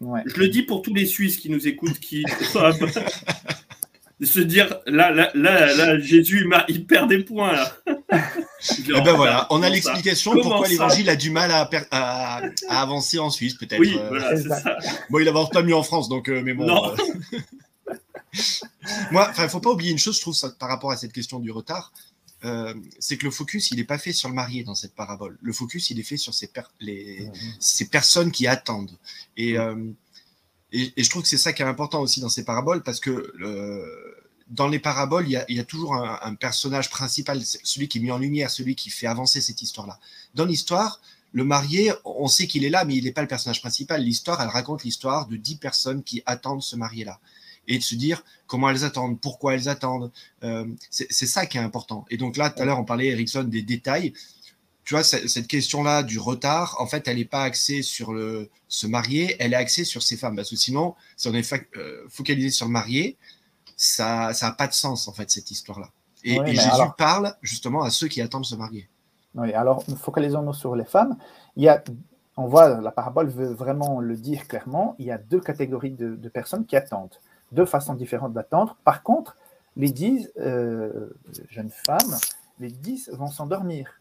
Je 0.00 0.40
le 0.40 0.48
dis 0.48 0.62
pour 0.62 0.80
tous 0.80 0.94
les 0.94 1.04
Suisses 1.04 1.36
qui 1.36 1.50
nous 1.50 1.68
écoutent, 1.68 1.98
qui 1.98 2.24
se 4.22 4.40
dire 4.40 4.78
là, 4.86 5.10
là, 5.10 5.30
là, 5.34 5.74
là 5.74 5.98
Jésus 5.98 6.48
il 6.68 6.86
perd 6.86 7.10
des 7.10 7.22
points 7.22 7.52
là. 7.52 7.70
Et 8.60 8.82
eh 8.88 9.00
ben 9.00 9.12
voilà, 9.14 9.46
on 9.50 9.62
a 9.62 9.68
l'explication 9.68 10.32
pourquoi 10.32 10.66
l'évangile 10.66 11.08
a 11.08 11.16
du 11.16 11.30
mal 11.30 11.52
à, 11.52 11.70
à, 11.92 12.42
à, 12.68 12.82
avancer 12.82 13.18
en 13.18 13.30
Suisse 13.30 13.54
peut-être. 13.54 13.78
Oui, 13.78 13.96
euh. 13.96 14.08
voilà, 14.08 14.36
c'est 14.36 14.48
ça. 14.48 14.76
Bon, 15.10 15.20
il 15.20 15.28
avance 15.28 15.50
pas 15.50 15.62
mieux 15.62 15.76
en 15.76 15.84
France, 15.84 16.08
donc 16.08 16.28
euh, 16.28 16.42
mais 16.44 16.54
bon. 16.54 16.66
Non. 16.66 16.92
Euh... 16.92 17.38
Moi, 19.12 19.30
il 19.38 19.48
faut 19.48 19.60
pas 19.60 19.70
oublier 19.70 19.92
une 19.92 19.98
chose, 19.98 20.16
je 20.16 20.20
trouve, 20.20 20.34
ça, 20.34 20.50
par 20.50 20.68
rapport 20.68 20.90
à 20.90 20.96
cette 20.96 21.12
question 21.12 21.38
du 21.38 21.50
retard, 21.50 21.92
euh, 22.44 22.74
c'est 22.98 23.16
que 23.16 23.24
le 23.24 23.30
focus, 23.30 23.70
il 23.70 23.76
n'est 23.76 23.84
pas 23.84 23.98
fait 23.98 24.12
sur 24.12 24.28
le 24.28 24.34
marié 24.34 24.64
dans 24.64 24.74
cette 24.74 24.94
parabole. 24.94 25.38
Le 25.40 25.52
focus, 25.52 25.90
il 25.90 26.00
est 26.00 26.04
fait 26.04 26.16
sur 26.16 26.34
ces, 26.34 26.50
les, 26.80 27.28
ces 27.60 27.86
personnes 27.88 28.30
qui 28.30 28.46
attendent. 28.46 28.96
Et, 29.36 29.58
euh, 29.58 29.76
et, 30.72 30.92
et, 30.96 31.04
je 31.04 31.10
trouve 31.10 31.22
que 31.22 31.28
c'est 31.28 31.38
ça 31.38 31.52
qui 31.52 31.62
est 31.62 31.66
important 31.66 32.00
aussi 32.00 32.20
dans 32.20 32.28
ces 32.28 32.44
paraboles, 32.44 32.82
parce 32.82 33.00
que 33.00 33.32
dans 34.50 34.68
les 34.68 34.78
paraboles, 34.78 35.26
il 35.28 35.56
y 35.56 35.60
a, 35.60 35.64
toujours 35.64 35.94
un, 35.94 36.34
personnage 36.34 36.90
principal, 36.90 37.40
celui 37.44 37.88
qui 37.88 37.98
est 37.98 38.00
mis 38.00 38.10
en 38.10 38.18
lumière, 38.18 38.50
celui 38.50 38.74
qui 38.74 38.90
fait 38.90 39.06
avancer 39.06 39.40
cette 39.40 39.60
histoire-là. 39.60 39.98
Dans 40.34 40.46
l'histoire, 40.46 41.00
le 41.32 41.44
marié, 41.44 41.92
on 42.04 42.28
sait 42.28 42.46
qu'il 42.46 42.64
est 42.64 42.70
là, 42.70 42.84
mais 42.84 42.96
il 42.96 43.04
n'est 43.04 43.12
pas 43.12 43.20
le 43.22 43.28
personnage 43.28 43.60
principal. 43.60 44.02
L'histoire, 44.02 44.40
elle 44.40 44.48
raconte 44.48 44.84
l'histoire 44.84 45.26
de 45.26 45.36
dix 45.36 45.56
personnes 45.56 46.02
qui 46.02 46.22
attendent 46.24 46.62
ce 46.62 46.76
marié-là 46.76 47.20
et 47.66 47.76
de 47.76 47.82
se 47.82 47.94
dire 47.94 48.24
comment 48.46 48.70
elles 48.70 48.84
attendent, 48.84 49.20
pourquoi 49.20 49.54
elles 49.54 49.68
attendent. 49.68 50.10
Euh, 50.42 50.66
c'est 50.90 51.26
ça 51.26 51.44
qui 51.44 51.58
est 51.58 51.60
important. 51.60 52.06
Et 52.10 52.16
donc 52.16 52.38
là, 52.38 52.48
tout 52.48 52.62
à 52.62 52.64
l'heure, 52.64 52.78
on 52.78 52.84
parlait, 52.84 53.08
Ericsson, 53.08 53.44
des 53.44 53.62
détails. 53.62 54.14
Tu 54.84 54.94
vois, 54.94 55.04
cette 55.04 55.46
question-là 55.48 56.02
du 56.02 56.18
retard, 56.18 56.76
en 56.80 56.86
fait, 56.86 57.06
elle 57.08 57.18
n'est 57.18 57.26
pas 57.26 57.42
axée 57.42 57.82
sur 57.82 58.14
le, 58.14 58.48
se 58.68 58.86
marier, 58.86 59.36
elle 59.38 59.52
est 59.52 59.56
axée 59.56 59.84
sur 59.84 60.02
ces 60.02 60.16
femmes. 60.16 60.34
Parce 60.34 60.48
que 60.48 60.56
sinon, 60.56 60.94
si 61.18 61.28
on 61.28 61.34
est 61.34 61.52
euh, 61.76 62.06
focalisé 62.08 62.50
sur 62.50 62.64
le 62.64 62.72
marié, 62.72 63.18
ça 63.78 64.32
n'a 64.42 64.52
pas 64.52 64.66
de 64.66 64.74
sens, 64.74 65.08
en 65.08 65.12
fait, 65.12 65.30
cette 65.30 65.50
histoire-là. 65.50 65.88
Et, 66.24 66.36
Jésus 66.54 66.68
parle 66.98 67.34
justement 67.40 67.82
à 67.82 67.90
ceux 67.90 68.08
qui 68.08 68.20
attendent 68.20 68.44
se 68.44 68.56
marier. 68.56 68.90
Oui, 69.34 69.54
alors 69.54 69.82
focalisons-nous 69.84 70.52
sur 70.52 70.76
les 70.76 70.84
femmes. 70.84 71.16
Il 71.56 71.62
y 71.62 71.68
a, 71.68 71.82
on 72.36 72.46
voit, 72.46 72.80
la 72.80 72.90
parabole 72.90 73.28
veut 73.28 73.52
vraiment 73.52 74.00
le 74.00 74.16
dire 74.16 74.46
clairement, 74.46 74.94
il 74.98 75.06
y 75.06 75.10
a 75.10 75.18
deux 75.18 75.40
catégories 75.40 75.92
de, 75.92 76.16
de 76.16 76.28
personnes 76.28 76.66
qui 76.66 76.76
attendent 76.76 77.14
deux 77.52 77.64
façons 77.66 77.94
différentes 77.94 78.32
d'attendre. 78.32 78.76
Par 78.84 79.02
contre, 79.02 79.36
les 79.76 79.90
dix 79.90 80.30
euh, 80.38 81.10
jeunes 81.50 81.70
femmes, 81.70 82.16
les 82.58 82.70
dix 82.70 83.08
vont 83.12 83.28
s'endormir. 83.28 84.00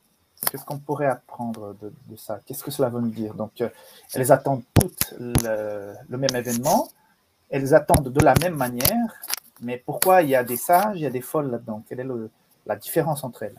Qu'est-ce 0.51 0.65
qu'on 0.65 0.77
pourrait 0.77 1.07
apprendre 1.07 1.75
de, 1.81 2.15
ça? 2.15 2.39
Qu'est-ce 2.46 2.63
que 2.63 2.72
cela 2.72 2.89
veut 2.89 3.01
nous 3.01 3.10
dire? 3.10 3.34
Donc, 3.34 3.62
euh, 3.62 3.69
elles 4.13 4.31
attendent 4.31 4.63
toutes 4.74 5.13
le, 5.19 5.96
même 6.10 6.36
événement, 6.36 6.89
elles 7.50 7.74
attendent 7.74 8.10
de 8.10 8.24
la 8.24 8.34
même 8.41 8.55
manière, 8.55 9.19
mais 9.62 9.82
pourquoi 9.86 10.22
il 10.22 10.30
y 10.30 10.36
a 10.36 10.44
des 10.44 10.58
sages, 10.58 10.98
il 10.98 11.02
y 11.02 11.06
a 11.06 11.10
des 11.10 11.22
folles 11.22 11.52
là-dedans? 11.52 11.84
Quelle 11.88 12.00
est 12.00 12.08
la 12.66 12.76
différence 12.76 13.24
entre 13.24 13.44
elles? 13.44 13.56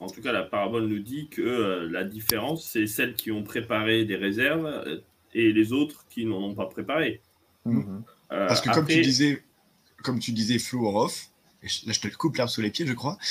En 0.00 0.08
tout 0.08 0.20
cas, 0.20 0.32
la 0.32 0.42
parabole 0.42 0.86
nous 0.88 0.98
dit 0.98 1.28
que 1.28 1.40
euh, 1.40 1.88
la 1.90 2.02
différence, 2.04 2.68
c'est 2.68 2.86
celles 2.86 3.14
qui 3.14 3.30
ont 3.30 3.44
préparé 3.44 4.04
des 4.04 4.16
réserves 4.16 5.00
et 5.34 5.52
les 5.52 5.72
autres 5.72 6.04
qui 6.10 6.24
n'en 6.26 6.42
ont 6.42 6.54
pas 6.54 6.66
préparé. 6.66 7.20
Euh, 7.66 8.00
Parce 8.28 8.60
que 8.60 8.70
comme 8.70 8.86
tu 8.86 9.00
disais, 9.00 9.42
comme 10.02 10.18
tu 10.18 10.32
disais, 10.32 10.58
Flo 10.58 10.88
off, 10.96 11.30
là 11.62 11.92
je 11.92 12.00
te 12.00 12.08
le 12.08 12.16
coupe 12.16 12.36
l'herbe 12.36 12.48
sous 12.48 12.60
les 12.60 12.70
pieds, 12.70 12.86
je 12.86 12.94
crois. 12.94 13.18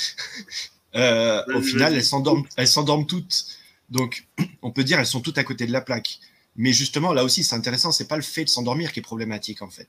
Euh, 0.94 1.44
au 1.54 1.60
final, 1.60 1.92
elles 1.94 2.02
s'endorment, 2.02 2.46
elles 2.56 2.66
s'endorment 2.66 3.06
toutes. 3.06 3.58
Donc, 3.90 4.26
on 4.62 4.70
peut 4.70 4.84
dire 4.84 4.98
elles 4.98 5.06
sont 5.06 5.20
toutes 5.20 5.36
à 5.36 5.44
côté 5.44 5.66
de 5.66 5.70
la 5.70 5.82
plaque. 5.82 6.18
Mais 6.56 6.72
justement, 6.72 7.12
là 7.12 7.24
aussi, 7.24 7.44
c'est 7.44 7.54
intéressant. 7.54 7.92
C'est 7.92 8.08
pas 8.08 8.16
le 8.16 8.22
fait 8.22 8.44
de 8.44 8.48
s'endormir 8.48 8.90
qui 8.90 9.00
est 9.00 9.02
problématique 9.02 9.60
en 9.60 9.68
fait. 9.68 9.88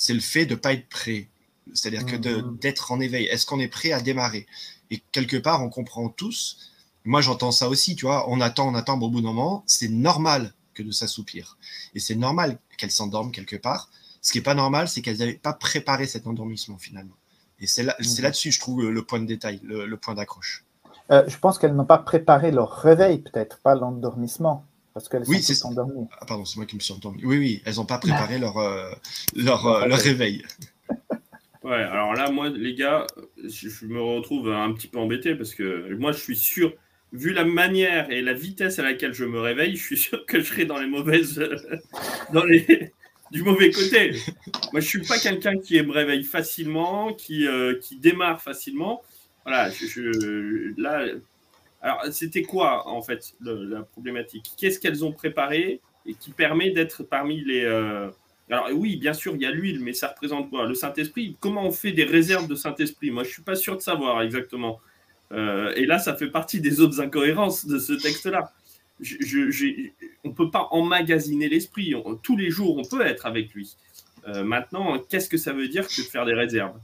C'est 0.00 0.14
le 0.14 0.20
fait 0.20 0.46
de 0.46 0.54
pas 0.54 0.72
être 0.72 0.88
prêt. 0.88 1.28
C'est-à-dire 1.74 2.06
que 2.06 2.16
mmh. 2.16 2.56
d'être 2.56 2.90
en 2.90 3.00
éveil. 3.00 3.26
Est-ce 3.26 3.44
qu'on 3.44 3.60
est 3.60 3.68
prêt 3.68 3.92
à 3.92 4.00
démarrer? 4.00 4.46
Et 4.90 5.02
quelque 5.12 5.36
part, 5.36 5.62
on 5.62 5.68
comprend 5.68 6.08
tous. 6.08 6.70
Moi, 7.04 7.20
j'entends 7.20 7.52
ça 7.52 7.68
aussi. 7.68 7.96
Tu 7.96 8.06
vois, 8.06 8.26
on 8.30 8.40
attend, 8.40 8.66
on 8.66 8.74
attend. 8.74 8.98
au 8.98 9.10
bout 9.10 9.20
d'un 9.20 9.26
moment, 9.26 9.62
c'est 9.66 9.90
normal 9.90 10.54
que 10.72 10.82
de 10.82 10.90
s'assoupir. 10.90 11.58
Et 11.94 12.00
c'est 12.00 12.14
normal 12.14 12.58
qu'elles 12.78 12.90
s'endorment 12.90 13.30
quelque 13.30 13.56
part. 13.56 13.90
Ce 14.22 14.32
qui 14.32 14.38
n'est 14.38 14.42
pas 14.42 14.54
normal, 14.54 14.88
c'est 14.88 15.02
qu'elles 15.02 15.18
n'avaient 15.18 15.34
pas 15.34 15.52
préparé 15.52 16.06
cet 16.06 16.26
endormissement 16.26 16.78
finalement. 16.78 17.16
Et 17.58 17.66
c'est 17.66 17.82
mhm. 17.82 18.22
là-dessus, 18.22 18.52
je 18.52 18.58
trouve, 18.58 18.88
le 18.88 19.04
point 19.04 19.20
de 19.20 19.26
détail, 19.26 19.60
le, 19.62 19.94
point 19.98 20.14
d'accroche. 20.14 20.64
Euh, 21.10 21.24
je 21.28 21.36
pense 21.36 21.58
qu'elles 21.58 21.74
n'ont 21.74 21.84
pas 21.84 21.98
préparé 21.98 22.52
leur 22.52 22.70
réveil, 22.70 23.18
peut-être, 23.18 23.58
pas 23.58 23.74
l'endormissement. 23.74 24.64
Parce 25.00 25.08
qu'elles 25.08 25.22
oui, 25.28 25.42
sont 25.42 25.68
endormies. 25.68 26.06
Ah, 26.20 26.26
pardon, 26.26 26.44
c'est 26.44 26.56
moi 26.56 26.66
qui 26.66 26.76
me 26.76 26.80
suis 26.80 26.92
endormi. 26.92 27.24
Oui, 27.24 27.38
oui, 27.38 27.62
elles 27.64 27.76
n'ont 27.76 27.86
pas 27.86 27.96
préparé 27.96 28.38
leur, 28.38 28.58
euh, 28.58 28.90
leur, 29.34 29.66
euh, 29.66 29.86
leur 29.86 29.98
réveil. 29.98 30.44
Ouais, 31.62 31.74
alors 31.74 32.14
là, 32.14 32.30
moi, 32.30 32.48
les 32.48 32.74
gars, 32.74 33.06
je, 33.44 33.84
me 33.84 34.00
retrouve 34.00 34.50
un 34.50 34.72
petit 34.72 34.88
peu 34.88 34.98
embêté 34.98 35.34
parce 35.34 35.54
que 35.54 35.92
moi, 35.92 36.10
je 36.10 36.18
suis 36.18 36.34
sûr, 36.34 36.72
vu 37.12 37.34
la 37.34 37.44
manière 37.44 38.10
et 38.10 38.22
la 38.22 38.32
vitesse 38.32 38.78
à 38.78 38.82
laquelle 38.82 39.12
je 39.12 39.26
me 39.26 39.38
réveille, 39.38 39.76
je 39.76 39.82
suis 39.82 39.98
sûr 39.98 40.24
que 40.24 40.40
je 40.40 40.46
serai 40.46 40.64
dans 40.64 40.78
les 40.78 40.86
mauvaises, 40.86 41.38
dans 42.32 42.44
les, 42.44 42.92
du 43.30 43.42
mauvais 43.42 43.70
côté. 43.70 44.12
Moi, 44.72 44.80
je 44.80 44.86
suis 44.86 45.02
pas 45.02 45.18
quelqu'un 45.18 45.58
qui 45.58 45.80
me 45.82 45.92
réveille 45.92 46.24
facilement, 46.24 47.12
qui, 47.12 47.46
euh, 47.46 47.78
qui 47.78 47.96
démarre 47.96 48.40
facilement. 48.40 49.02
Voilà, 49.44 49.68
je, 49.70 50.72
là. 50.80 51.04
Alors, 51.82 52.04
c'était 52.12 52.42
quoi, 52.42 52.88
en 52.88 53.02
fait, 53.02 53.34
la 53.40 53.82
problématique? 53.82 54.50
Qu'est-ce 54.56 54.78
qu'elles 54.78 55.04
ont 55.04 55.12
préparé 55.12 55.80
et 56.06 56.14
qui 56.14 56.30
permet 56.30 56.70
d'être 56.70 57.02
parmi 57.02 57.42
les. 57.42 57.64
Euh, 57.64 58.10
alors, 58.50 58.68
oui, 58.74 58.96
bien 58.96 59.12
sûr, 59.12 59.34
il 59.36 59.42
y 59.42 59.46
a 59.46 59.50
l'huile, 59.50 59.80
mais 59.80 59.92
ça 59.92 60.08
représente 60.08 60.50
quoi? 60.50 60.66
Le 60.66 60.74
Saint-Esprit? 60.74 61.36
Comment 61.40 61.64
on 61.64 61.70
fait 61.70 61.92
des 61.92 62.04
réserves 62.04 62.48
de 62.48 62.54
Saint-Esprit? 62.54 63.10
Moi, 63.10 63.24
je 63.24 63.30
suis 63.30 63.42
pas 63.42 63.54
sûr 63.54 63.76
de 63.76 63.82
savoir 63.82 64.22
exactement. 64.22 64.80
Euh, 65.32 65.72
et 65.76 65.86
là, 65.86 65.98
ça 65.98 66.16
fait 66.16 66.30
partie 66.30 66.60
des 66.60 66.80
autres 66.80 67.00
incohérences 67.00 67.66
de 67.66 67.78
ce 67.78 67.92
texte-là 67.92 68.52
on 70.24 70.28
ne 70.28 70.34
peut 70.34 70.50
pas 70.50 70.68
emmagasiner 70.70 71.48
l'esprit. 71.48 71.94
Tous 72.22 72.36
les 72.36 72.50
jours, 72.50 72.78
on 72.78 72.84
peut 72.84 73.04
être 73.06 73.26
avec 73.26 73.52
lui. 73.52 73.76
Euh, 74.28 74.44
maintenant, 74.44 74.98
qu'est-ce 74.98 75.28
que 75.28 75.38
ça 75.38 75.52
veut 75.52 75.68
dire 75.68 75.86
que 75.88 76.02
de 76.02 76.06
faire 76.06 76.26
des 76.26 76.34
réserves? 76.34 76.78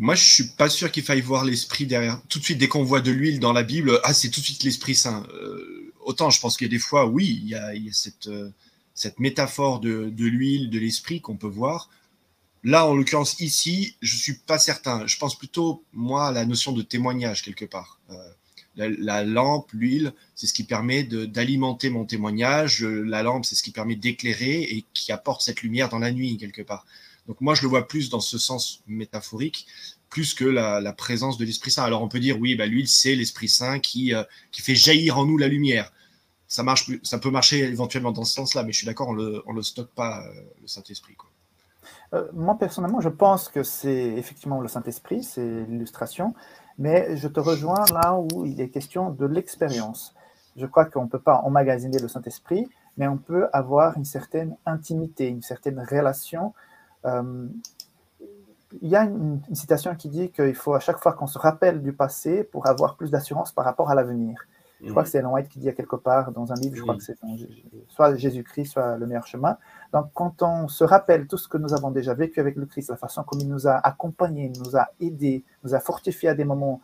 Moi, 0.00 0.14
je 0.14 0.24
suis 0.24 0.48
pas 0.48 0.70
sûr 0.70 0.90
qu'il 0.90 1.02
faille 1.02 1.20
voir 1.20 1.44
l'esprit 1.44 1.86
derrière. 1.86 2.20
Tout 2.28 2.38
de 2.38 2.44
suite, 2.44 2.58
dès 2.58 2.68
qu'on 2.68 2.82
voit 2.82 3.02
de 3.02 3.10
l'huile 3.10 3.38
dans 3.38 3.52
la 3.52 3.62
Bible, 3.62 4.00
ah, 4.02 4.14
c'est 4.14 4.30
tout 4.30 4.40
de 4.40 4.44
suite 4.46 4.64
l'Esprit 4.64 4.94
Saint. 4.94 5.26
Euh, 5.34 5.92
autant, 6.00 6.30
je 6.30 6.40
pense 6.40 6.56
qu'il 6.56 6.66
y 6.66 6.70
a 6.70 6.72
des 6.72 6.78
fois, 6.78 7.06
oui, 7.06 7.38
il 7.42 7.48
y 7.48 7.54
a, 7.54 7.70
cette, 7.92 8.26
euh, 8.28 8.50
cette 8.94 9.20
métaphore 9.20 9.78
de, 9.78 10.10
l'huile, 10.16 10.70
de 10.70 10.78
l'esprit 10.78 11.20
qu'on 11.20 11.36
peut 11.36 11.46
voir. 11.46 11.90
Là, 12.64 12.86
en 12.86 12.94
l'occurrence, 12.94 13.38
ici, 13.40 13.96
je 14.00 14.16
suis 14.16 14.34
pas 14.34 14.58
certain. 14.58 15.06
Je 15.06 15.18
pense 15.18 15.38
plutôt, 15.38 15.84
moi, 15.92 16.28
à 16.28 16.32
la 16.32 16.46
notion 16.46 16.72
de 16.72 16.82
témoignage 16.82 17.42
quelque 17.42 17.66
part 17.66 18.00
la, 18.76 19.24
lampe, 19.24 19.70
l'huile, 19.72 20.12
c'est 20.34 20.46
ce 20.46 20.54
qui 20.54 20.64
permet 20.64 21.02
d'alimenter 21.04 21.90
mon 21.90 22.04
témoignage. 22.04 22.82
La 22.82 23.22
lampe, 23.22 23.44
c'est 23.44 23.54
ce 23.54 23.62
qui 23.62 23.72
permet 23.72 23.96
d'éclairer 23.96 24.62
et 24.62 24.84
qui 24.94 25.12
apporte 25.12 25.42
cette 25.42 25.62
lumière 25.62 25.88
dans 25.88 25.98
la 25.98 26.12
nuit 26.12 26.36
quelque 26.38 26.62
part. 26.62 26.86
Donc 27.30 27.40
moi, 27.40 27.54
je 27.54 27.62
le 27.62 27.68
vois 27.68 27.86
plus 27.86 28.10
dans 28.10 28.18
ce 28.18 28.38
sens 28.38 28.82
métaphorique, 28.88 29.68
plus 30.08 30.34
que 30.34 30.44
la, 30.44 30.92
présence 30.92 31.38
de 31.38 31.44
l'Esprit 31.44 31.70
Saint. 31.70 31.84
Alors 31.84 32.02
on 32.02 32.08
peut 32.08 32.18
dire, 32.18 32.40
oui, 32.40 32.56
bah, 32.56 32.66
l'huile, 32.66 32.88
c'est 32.88 33.14
l'Esprit 33.14 33.48
Saint 33.48 33.78
qui, 33.78 34.12
euh, 34.12 34.24
qui 34.50 34.62
fait 34.62 34.74
jaillir 34.74 35.16
en 35.16 35.26
nous 35.26 35.38
la 35.38 35.46
lumière. 35.46 35.92
Ça, 36.48 36.64
marche, 36.64 36.90
ça 37.04 37.20
peut 37.20 37.30
marcher 37.30 37.60
éventuellement 37.60 38.10
dans 38.10 38.24
ce 38.24 38.34
sens-là, 38.34 38.64
mais 38.64 38.72
je 38.72 38.78
suis 38.78 38.86
d'accord, 38.86 39.10
on 39.10 39.14
ne 39.14 39.54
le, 39.54 39.62
stocke 39.62 39.94
pas, 39.94 40.24
euh, 40.26 40.40
le 40.60 40.66
Saint-Esprit. 40.66 41.14
Euh, 42.14 42.26
moi, 42.32 42.58
personnellement, 42.58 43.00
je 43.00 43.08
pense 43.08 43.48
que 43.48 43.62
c'est 43.62 44.08
effectivement 44.16 44.60
le 44.60 44.66
Saint-Esprit, 44.66 45.22
c'est 45.22 45.64
l'illustration. 45.68 46.34
Mais 46.78 47.16
je 47.16 47.28
te 47.28 47.38
rejoins 47.38 47.84
là 47.92 48.16
où 48.16 48.44
il 48.44 48.60
est 48.60 48.70
question 48.70 49.10
de 49.10 49.26
l'expérience. 49.26 50.16
Je 50.56 50.66
crois 50.66 50.86
qu'on 50.86 51.04
ne 51.04 51.08
peut 51.08 51.20
pas 51.20 51.42
emmagasiner 51.44 52.00
le 52.00 52.08
Saint-Esprit, 52.08 52.66
mais 52.96 53.06
on 53.06 53.18
peut 53.18 53.46
avoir 53.52 53.96
une 53.96 54.04
certaine 54.04 54.56
intimité, 54.66 55.28
une 55.28 55.42
certaine 55.42 55.78
relation. 55.78 56.54
Euh, 57.06 57.46
il 58.82 58.88
y 58.88 58.96
a 58.96 59.02
une, 59.04 59.40
citation 59.52 59.94
qui 59.96 60.08
dit 60.08 60.30
qu'il 60.30 60.54
faut 60.54 60.74
à 60.74 60.80
chaque 60.80 60.98
fois 60.98 61.12
qu'on 61.12 61.26
se 61.26 61.38
rappelle 61.38 61.82
du 61.82 61.92
passé 61.92 62.44
pour 62.44 62.68
avoir 62.68 62.96
plus 62.96 63.10
d'assurance 63.10 63.52
par 63.52 63.64
rapport 63.64 63.90
à 63.90 63.94
l'avenir. 63.94 64.38
Je 64.82 64.90
crois 64.90 65.02
que 65.02 65.10
c'est 65.10 65.18
Ellen 65.18 65.30
White 65.30 65.48
qui 65.48 65.58
dit 65.58 65.72
quelque 65.74 65.96
part 65.96 66.32
dans 66.32 66.52
un 66.52 66.54
livre, 66.54 66.74
je 66.74 66.80
crois 66.80 66.96
que 66.96 67.02
c'est 67.02 67.18
soit 67.88 68.16
Jésus-Christ, 68.16 68.72
soit 68.72 68.96
le 68.96 69.06
meilleur 69.06 69.26
chemin. 69.26 69.58
Donc, 69.92 70.06
quand 70.14 70.42
on 70.42 70.68
se 70.68 70.84
rappelle 70.84 71.26
tout 71.26 71.36
ce 71.36 71.48
que 71.48 71.58
nous 71.58 71.74
avons 71.74 71.90
déjà 71.90 72.14
vécu 72.14 72.40
avec 72.40 72.56
le 72.56 72.64
Christ, 72.64 72.88
la 72.88 72.96
façon 72.96 73.22
comme 73.22 73.40
il 73.40 73.48
nous 73.48 73.68
a 73.68 73.74
accompagnés, 73.74 74.50
nous 74.58 74.76
a 74.76 74.88
aidés, 74.98 75.44
nous 75.64 75.74
a 75.74 75.80
fortifiés 75.80 76.30
à 76.30 76.34
des 76.34 76.44
moments 76.44 76.80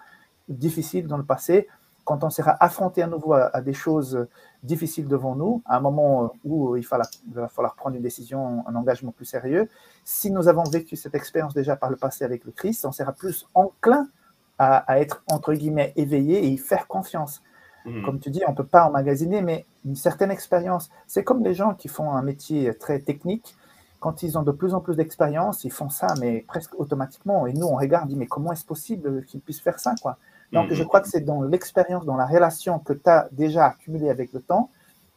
difficiles 0.48 1.06
dans 1.06 1.16
le 1.16 1.24
passé, 1.24 1.68
quand 2.06 2.22
on 2.22 2.30
sera 2.30 2.56
affronté 2.60 3.02
à 3.02 3.08
nouveau 3.08 3.34
à, 3.34 3.60
des 3.60 3.74
choses 3.74 4.26
difficiles 4.62 5.08
devant 5.08 5.34
nous, 5.34 5.60
à 5.66 5.76
un 5.76 5.80
moment 5.80 6.32
où 6.44 6.76
il 6.76 6.86
va, 6.86 7.48
falloir 7.48 7.74
prendre 7.74 7.96
une 7.96 8.02
décision, 8.02 8.64
un 8.66 8.74
engagement 8.76 9.10
plus 9.10 9.24
sérieux, 9.24 9.68
si 10.04 10.30
nous 10.30 10.46
avons 10.46 10.62
vécu 10.62 10.94
cette 10.94 11.16
expérience 11.16 11.52
déjà 11.52 11.74
par 11.74 11.90
le 11.90 11.96
passé 11.96 12.24
avec 12.24 12.44
le 12.44 12.52
Christ, 12.52 12.86
on 12.86 12.92
sera 12.92 13.12
plus 13.12 13.48
enclin 13.54 14.08
à, 14.56 14.76
à 14.90 15.00
être, 15.00 15.24
entre 15.28 15.52
guillemets, 15.52 15.92
éveillé 15.96 16.44
et 16.44 16.46
y 16.46 16.58
faire 16.58 16.86
confiance. 16.86 17.42
Mhm. 17.84 18.04
Comme 18.04 18.20
tu 18.20 18.30
dis, 18.30 18.42
on 18.46 18.52
ne 18.52 18.56
peut 18.56 18.66
pas 18.66 18.84
emmagasiner, 18.84 19.42
mais 19.42 19.66
une 19.84 19.96
certaine 19.96 20.30
expérience. 20.30 20.90
C'est 21.08 21.24
comme 21.24 21.42
les 21.42 21.54
gens 21.54 21.74
qui 21.74 21.88
font 21.88 22.12
un 22.12 22.22
métier 22.22 22.72
très 22.74 23.00
technique. 23.00 23.56
Quand 23.98 24.22
ils 24.22 24.38
ont 24.38 24.44
de 24.44 24.52
plus 24.52 24.74
en 24.74 24.80
plus 24.80 24.94
d'expérience, 24.94 25.64
ils 25.64 25.72
font 25.72 25.88
ça, 25.88 26.14
mais 26.20 26.44
presque 26.46 26.78
automatiquement. 26.78 27.48
Et 27.48 27.52
nous, 27.52 27.66
on 27.66 27.76
regarde, 27.76 28.08
dit, 28.08 28.14
mais 28.14 28.26
comment 28.26 28.52
est-ce 28.52 28.64
possible 28.64 29.24
qu'ils 29.24 29.40
puissent 29.40 29.60
faire 29.60 29.80
ça 29.80 29.96
quoi? 30.00 30.18
Donc, 30.52 30.72
je 30.72 30.82
mhm. 30.82 30.88
crois 30.88 31.00
que 31.00 31.08
c'est 31.08 31.20
dans 31.20 31.42
l'expérience, 31.42 32.04
dans 32.04 32.16
la 32.16 32.26
relation 32.26 32.78
que 32.78 32.92
tu 32.92 33.08
as 33.08 33.28
déjà 33.32 33.66
accumulée 33.66 34.10
avec 34.10 34.32
le 34.32 34.40
temps, 34.40 34.70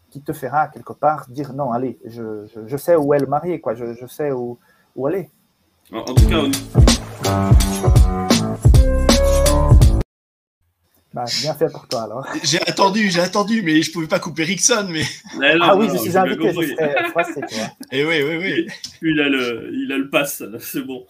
qui 0.10 0.22
te 0.22 0.34
fera 0.34 0.68
quelque 0.68 0.94
part 0.94 1.28
dire 1.30 1.54
non, 1.54 1.72
allez, 1.72 2.00
je, 2.06 2.48
je, 2.66 2.78
sais 2.78 2.96
où 2.96 3.14
est 3.14 3.20
le 3.20 3.28
marié, 3.28 3.62
quoi. 3.62 3.76
Je, 3.76 3.94
je 3.94 4.08
sais 4.08 4.32
où, 4.32 4.58
où 4.96 5.06
aller. 5.08 5.30
En, 5.92 6.00
en 6.00 6.14
tout 6.14 6.28
cas, 6.28 6.42
bah, 11.12 11.26
bien 11.42 11.56
fait 11.56 11.72
pour 11.72 11.88
toi 11.88 12.04
alors. 12.04 12.28
J'ai 12.44 12.62
attendu, 12.62 13.10
j'ai 13.10 13.22
attendu, 13.22 13.64
mais 13.64 13.82
je 13.82 13.92
pouvais 13.92 14.06
pas 14.06 14.20
couper 14.20 14.44
Rickson. 14.44 14.88
Mais... 14.92 15.04
ah 15.60 15.76
oui, 15.76 15.88
je 15.92 15.98
suis 15.98 16.16
invité, 16.16 16.50
je 16.50 16.54
serais 16.54 17.72
Et 17.92 18.00
eh 18.02 18.06
oui, 18.06 18.22
oui, 18.22 18.38
oui. 18.38 18.68
Il, 19.02 19.20
a 19.20 19.28
le, 19.28 19.72
il 19.74 19.92
a 19.92 19.98
le 19.98 20.10
pass, 20.10 20.44
c'est 20.60 20.86
bon. 20.86 21.08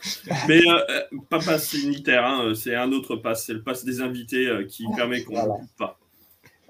Mais 0.48 0.62
euh, 0.66 1.02
pas 1.30 1.40
pass 1.40 1.74
unitaire, 1.74 2.26
hein, 2.26 2.54
c'est 2.56 2.76
un 2.76 2.92
autre 2.94 3.18
pass, 3.18 3.46
c'est 3.46 3.54
le 3.54 3.62
pass 3.62 3.84
des 3.84 4.00
invités 4.00 4.48
euh, 4.48 4.66
qui 4.66 4.86
permet 4.96 5.24
qu'on 5.24 5.34
ne 5.34 5.48
coupe 5.60 5.78
pas. 5.78 6.00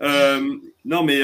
Euh, 0.01 0.55
non, 0.85 1.03
mais 1.03 1.21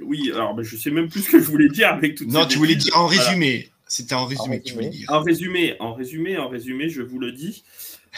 oui, 0.00 0.30
alors 0.32 0.56
je 0.62 0.76
sais 0.76 0.90
même 0.90 1.08
plus 1.08 1.22
ce 1.22 1.32
que 1.32 1.40
je 1.40 1.50
voulais 1.50 1.68
dire 1.68 1.88
avec 1.88 2.14
tout 2.14 2.24
Non, 2.26 2.46
tu 2.46 2.56
voulais 2.56 2.76
dire 2.76 2.96
en 2.96 3.06
résumé. 3.06 3.70
C'était 3.88 4.14
en 4.14 4.24
résumé 4.24 4.60
que 4.60 4.68
tu 4.68 4.74
voulais 4.74 4.88
dire. 4.88 5.06
En 5.10 5.20
résumé, 5.20 5.76
en 5.80 5.92
résumé, 5.92 6.38
en 6.38 6.48
résumé, 6.48 6.88
je 6.88 7.02
vous 7.02 7.18
le 7.18 7.32
dis. 7.32 7.62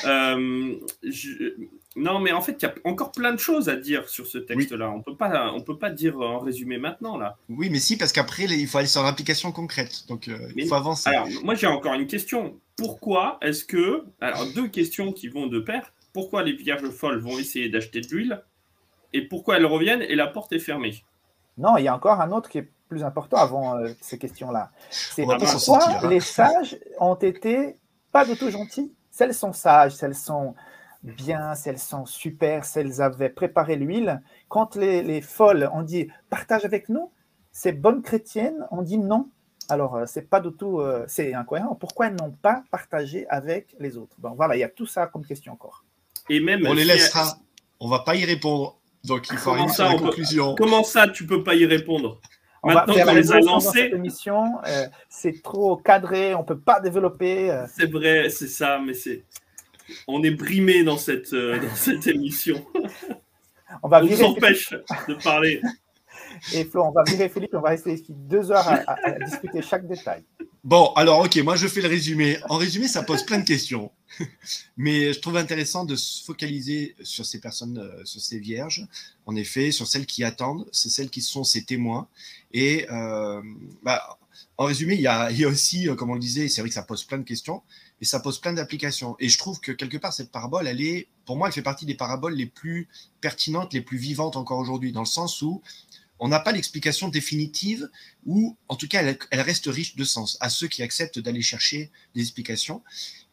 Je, 0.05 1.55
non, 1.99 2.21
mais 2.21 2.33
en 2.33 2.41
fait, 2.41 2.57
il 2.61 2.65
y 2.65 2.69
a 2.69 2.75
encore 2.85 3.13
plein 3.13 3.33
de 3.33 3.39
choses 3.39 3.69
à 3.69 3.77
dire 3.77 4.09
sur 4.09 4.27
ce 4.27 4.39
texte-là. 4.39 4.91
On 4.91 5.03
peut 5.03 5.17
pas, 5.17 5.53
on 5.53 5.61
peut 5.61 5.79
pas 5.79 5.91
dire 5.91 6.19
en 6.21 6.39
résumé 6.39 6.79
maintenant 6.79 7.19
là. 7.19 7.37
Oui, 7.49 7.69
mais 7.71 7.79
si, 7.79 7.97
parce 7.97 8.13
qu'après, 8.13 8.45
il 8.45 8.67
faut 8.67 8.79
aller 8.79 8.87
sur 8.87 9.03
l'application 9.03 9.53
concrète. 9.53 10.07
Donc, 10.09 10.29
euh, 10.29 10.39
il 10.57 10.69
faut 10.69 10.75
avancer. 10.75 11.11
Alors, 11.11 11.29
moi, 11.43 11.55
j'ai 11.55 11.67
encore 11.67 11.95
une 11.95 12.07
question. 12.07 12.57
Pourquoi 12.77 13.39
est-ce 13.43 13.65
que, 13.65 14.05
alors 14.21 14.47
deux 14.55 14.69
questions 14.69 15.13
qui 15.13 15.29
vont 15.29 15.47
de 15.47 15.59
pair. 15.59 15.93
Pourquoi 16.13 16.43
les 16.43 16.53
vierges 16.53 16.89
folles 16.91 17.19
vont 17.19 17.39
essayer 17.39 17.69
d'acheter 17.69 18.01
de 18.01 18.09
l'huile 18.09 18.43
et 19.13 19.23
pourquoi 19.23 19.57
elles 19.57 19.67
reviennent 19.67 20.03
et 20.03 20.15
la 20.15 20.27
porte 20.27 20.53
est 20.53 20.59
fermée? 20.59 21.05
Non, 21.57 21.77
il 21.77 21.85
y 21.85 21.89
a 21.89 21.95
encore 21.95 22.21
un 22.21 22.31
autre 22.31 22.49
qui 22.49 22.59
est 22.59 22.69
plus 22.89 23.05
important 23.05 23.37
avant 23.37 23.77
euh, 23.77 23.89
ces 24.01 24.19
questions-là. 24.19 24.71
C'est 24.91 25.25
pourquoi 25.25 25.89
hein. 25.89 26.09
les 26.09 26.21
sages 26.21 26.79
ont 26.99 27.15
été 27.17 27.77
pas 28.13 28.25
du 28.25 28.37
tout 28.37 28.51
gentils? 28.51 28.93
Celles 29.11 29.35
sont 29.35 29.53
sages, 29.53 29.93
celles 29.97 30.15
sont 30.15 30.55
bien, 31.03 31.55
si 31.55 31.69
elles 31.69 31.79
sont 31.79 32.07
super, 32.07 32.65
si 32.65 32.81
elles 32.81 33.01
avaient 33.01 33.29
préparé 33.29 33.77
l'huile. 33.77 34.21
Quand 34.49 34.77
les, 34.77 35.21
folles 35.21 35.71
ont 35.73 35.83
dit 35.83 36.09
partage 36.31 36.65
avec 36.65 36.89
nous, 36.89 37.11
ces 37.53 37.73
bonnes 37.73 38.03
chrétiennes 38.03 38.67
ont 38.71 38.83
dit 38.83 38.99
non. 38.99 39.31
Alors, 39.69 39.97
euh, 39.97 40.05
c'est 40.07 40.31
pas 40.31 40.41
du 40.41 40.51
tout, 40.53 40.81
euh, 40.81 41.05
c'est 41.09 41.35
incohérent. 41.35 41.75
Pourquoi 41.75 42.07
elles 42.07 42.17
n'ont 42.17 42.31
pas 42.31 42.63
partagé 42.71 43.27
avec 43.29 43.75
les 43.79 43.99
autres? 43.99 44.17
Donc 44.21 44.37
voilà, 44.37 44.57
il 44.57 44.61
y 44.61 44.65
a 44.65 44.69
tout 44.69 44.87
ça 44.87 45.07
comme 45.07 45.25
question 45.25 45.53
encore. 45.53 45.85
Et 46.31 46.41
même 46.41 46.67
on 46.67 46.73
les 46.73 46.85
laissera, 46.85 47.39
on 47.81 47.89
va 47.89 48.01
pas 48.01 48.15
y 48.15 48.25
répondre. 48.25 48.79
Donc 49.05 49.29
il 49.31 49.37
faut 49.37 49.51
arriver 49.51 49.73
à 49.79 49.93
la 49.93 49.99
conclusion. 49.99 50.55
Comment 50.57 50.83
ça, 50.85 51.07
tu 51.09 51.27
peux 51.27 51.45
pas 51.45 51.55
y 51.55 51.67
répondre? 51.67 52.21
On 52.63 52.73
Maintenant 52.73 52.95
qu'on 52.95 53.15
les 53.15 53.31
a 53.31 53.39
lancés, 53.39 53.93
euh, 53.95 54.87
c'est 55.09 55.43
trop 55.43 55.77
cadré, 55.77 56.35
on 56.35 56.43
peut 56.43 56.59
pas 56.59 56.81
développer. 56.81 57.65
C'est 57.73 57.91
vrai, 57.91 58.31
c'est 58.31 58.49
ça, 58.49 58.81
mais 58.85 58.95
c'est 58.95 59.25
on 60.07 60.23
est 60.23 60.31
brimé 60.31 60.85
dans 60.85 60.99
cette, 60.99 61.33
euh, 61.33 61.61
dans 61.61 61.75
cette 61.75 62.07
émission. 62.07 62.65
On, 63.83 63.89
va 63.89 64.07
s'empêche 64.17 64.75
de 65.09 65.15
parler. 65.23 65.61
Et 66.53 66.65
Flo, 66.65 66.85
on 66.85 66.93
va 66.93 67.03
virer 67.05 67.29
Philippe, 67.29 67.51
on 67.55 67.61
va 67.61 67.71
rester 67.71 67.93
ici 67.93 68.07
deux 68.11 68.51
heures 68.51 68.67
à, 68.69 69.13
discuter 69.25 69.63
chaque 69.63 69.87
détail. 69.87 70.23
Bon, 70.65 70.93
alors 70.95 71.21
ok, 71.21 71.37
moi 71.39 71.57
je 71.57 71.67
fais 71.67 71.81
le 71.81 71.89
résumé. 71.89 72.39
En 72.49 72.57
résumé, 72.57 72.89
ça 72.89 73.03
pose 73.03 73.25
plein 73.25 73.39
de 73.39 73.45
questions, 73.45 73.91
mais 74.77 75.13
je 75.13 75.21
trouve 75.21 75.37
intéressant 75.37 75.85
de 75.85 75.97
se 75.97 76.25
focaliser 76.25 76.95
sur 77.03 77.25
ces 77.25 77.41
personnes, 77.41 77.79
euh, 77.79 78.05
sur 78.05 78.21
ces 78.21 78.39
vierges, 78.39 78.87
en 79.27 79.37
effet, 79.37 79.71
sur 79.71 79.87
celles 79.87 80.07
qui 80.07 80.25
attendent, 80.25 80.67
c'est 80.73 80.91
celles 80.91 81.11
qui 81.11 81.23
sont 81.23 81.45
ces 81.45 81.65
témoins. 81.65 82.09
Et 82.53 82.87
euh, 82.91 83.41
bah, 83.83 84.19
en 84.57 84.65
résumé, 84.65 84.95
il 84.95 85.01
y, 85.01 85.07
a, 85.07 85.31
il 85.31 85.39
y 85.39 85.45
a 85.45 85.49
aussi, 85.49 85.89
comme 85.97 86.11
on 86.11 86.15
le 86.15 86.21
disait, 86.21 86.49
c'est 86.49 86.61
vrai 86.61 86.69
que 86.69 86.75
ça 86.75 86.83
pose 86.83 87.05
plein 87.05 87.19
de 87.19 87.25
questions, 87.25 87.63
et 88.01 88.05
ça 88.05 88.21
pose 88.21 88.41
plein 88.41 88.53
d'applications. 88.53 89.17
Et 89.19 89.29
je 89.29 89.39
trouve 89.39 89.61
que 89.61 89.73
quelque 89.73 89.97
part, 89.97 90.13
cette 90.13 90.31
parabole, 90.31 90.67
elle 90.67 90.81
est, 90.81 91.09
pour 91.27 91.37
moi, 91.37 91.49
elle 91.49 91.55
fait 91.55 91.63
partie 91.63 91.87
des 91.87 91.95
paraboles 91.95 92.35
les 92.35 92.47
plus 92.47 92.89
pertinentes, 93.21 93.73
les 93.73 93.81
plus 93.81 93.99
vivantes 93.99 94.37
encore 94.37 94.59
aujourd'hui, 94.59 94.93
dans 94.93 95.01
le 95.01 95.07
sens 95.07 95.43
où 95.43 95.63
on 96.21 96.29
n'a 96.29 96.41
pas 96.41 96.53
l'explication 96.53 97.09
définitive, 97.09 97.89
ou 98.27 98.57
en 98.69 98.77
tout 98.77 98.89
cas, 98.89 99.03
elle, 99.31 99.41
reste 99.41 99.67
riche 99.67 99.95
de 99.95 100.05
sens 100.05 100.37
à 100.41 100.51
ceux 100.51 100.67
qui 100.67 100.83
acceptent 100.83 101.19
d'aller 101.21 101.43
chercher 101.43 101.91
des 102.15 102.23
explications 102.23 102.83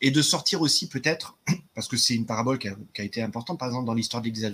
et 0.01 0.11
de 0.11 0.21
sortir 0.21 0.61
aussi 0.61 0.87
peut-être, 0.87 1.37
parce 1.73 1.87
que 1.87 1.97
c'est 1.97 2.13
une 2.13 2.25
parabole 2.25 2.59
qui 2.59 2.67
a, 2.67 3.03
été 3.03 3.21
importante, 3.21 3.57
par 3.57 3.69
exemple, 3.69 3.85
dans 3.85 3.93
l'histoire 3.93 4.21
de 4.21 4.27
l'Église 4.27 4.45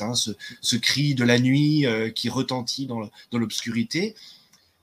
hein, 0.00 0.14
ce, 0.14 0.76
cri 0.76 1.14
de 1.14 1.24
la 1.24 1.38
nuit 1.38 1.86
euh, 1.86 2.10
qui 2.10 2.28
retentit 2.28 2.86
dans 2.86 3.08
l'obscurité, 3.32 4.14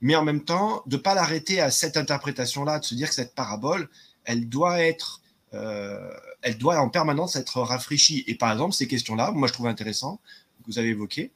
mais 0.01 0.15
en 0.15 0.23
même 0.23 0.43
temps, 0.43 0.83
de 0.87 0.97
ne 0.97 1.01
pas 1.01 1.13
l'arrêter 1.13 1.59
à 1.59 1.71
cette 1.71 1.97
interprétation-là, 1.97 2.79
de 2.79 2.85
se 2.85 2.95
dire 2.95 3.09
que 3.09 3.15
cette 3.15 3.35
parabole, 3.35 3.89
elle 4.25 4.49
doit 4.49 4.81
être, 4.81 5.21
euh, 5.53 6.11
elle 6.41 6.57
doit 6.57 6.79
en 6.79 6.89
permanence 6.89 7.35
être 7.35 7.61
rafraîchie. 7.61 8.23
Et 8.27 8.35
par 8.35 8.51
exemple, 8.51 8.73
ces 8.73 8.87
questions-là, 8.87 9.31
moi 9.31 9.47
je 9.47 9.53
trouve 9.53 9.67
intéressant, 9.67 10.19
que 10.61 10.71
vous 10.71 10.79
avez 10.79 10.89
évoqué, 10.89 11.31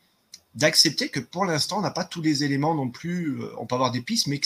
d'accepter 0.55 1.09
que 1.09 1.19
pour 1.19 1.45
l'instant, 1.45 1.77
on 1.77 1.81
n'a 1.81 1.91
pas 1.91 2.03
tous 2.03 2.21
les 2.21 2.43
éléments 2.43 2.75
non 2.75 2.89
plus, 2.89 3.39
euh, 3.39 3.51
on 3.57 3.65
peut 3.65 3.75
avoir 3.75 3.91
des 3.91 4.01
pistes, 4.01 4.27
mais 4.27 4.41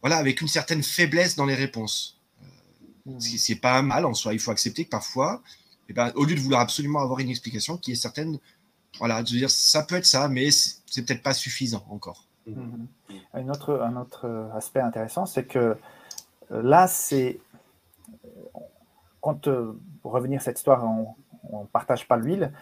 voilà, 0.00 0.16
avec 0.16 0.40
une 0.40 0.48
certaine 0.48 0.82
faiblesse 0.82 1.36
dans 1.36 1.46
les 1.46 1.54
réponses. 1.54 2.18
Euh, 2.42 3.12
mmh. 3.12 3.20
Ce 3.20 3.52
n'est 3.52 3.58
pas 3.58 3.82
mal 3.82 4.04
en 4.04 4.14
soi, 4.14 4.32
il 4.32 4.40
faut 4.40 4.50
accepter 4.50 4.84
que 4.84 4.90
parfois, 4.90 5.42
eh 5.88 5.92
ben, 5.92 6.12
au 6.14 6.24
lieu 6.24 6.34
de 6.34 6.40
vouloir 6.40 6.60
absolument 6.60 7.00
avoir 7.00 7.20
une 7.20 7.30
explication 7.30 7.76
qui 7.76 7.92
est 7.92 7.96
certaine, 7.96 8.38
voilà, 8.98 9.22
de 9.22 9.28
dire 9.28 9.50
ça 9.50 9.82
peut 9.82 9.96
être 9.96 10.06
ça, 10.06 10.28
mais 10.28 10.50
c'est 10.50 11.04
peut-être 11.04 11.22
pas 11.22 11.34
suffisant 11.34 11.86
encore. 11.90 12.24
Mmh. 12.46 12.86
Un, 13.34 13.48
autre, 13.50 13.80
un 13.82 13.96
autre 13.96 14.50
aspect 14.54 14.80
intéressant, 14.80 15.26
c'est 15.26 15.44
que 15.44 15.76
là, 16.50 16.88
c'est 16.88 17.40
quand, 19.20 19.48
euh, 19.48 19.78
pour 20.02 20.12
revenir 20.12 20.40
à 20.40 20.42
cette 20.42 20.58
histoire, 20.58 20.84
on 20.84 21.62
ne 21.62 21.66
partage 21.66 22.06
pas 22.06 22.16
l'huile. 22.16 22.52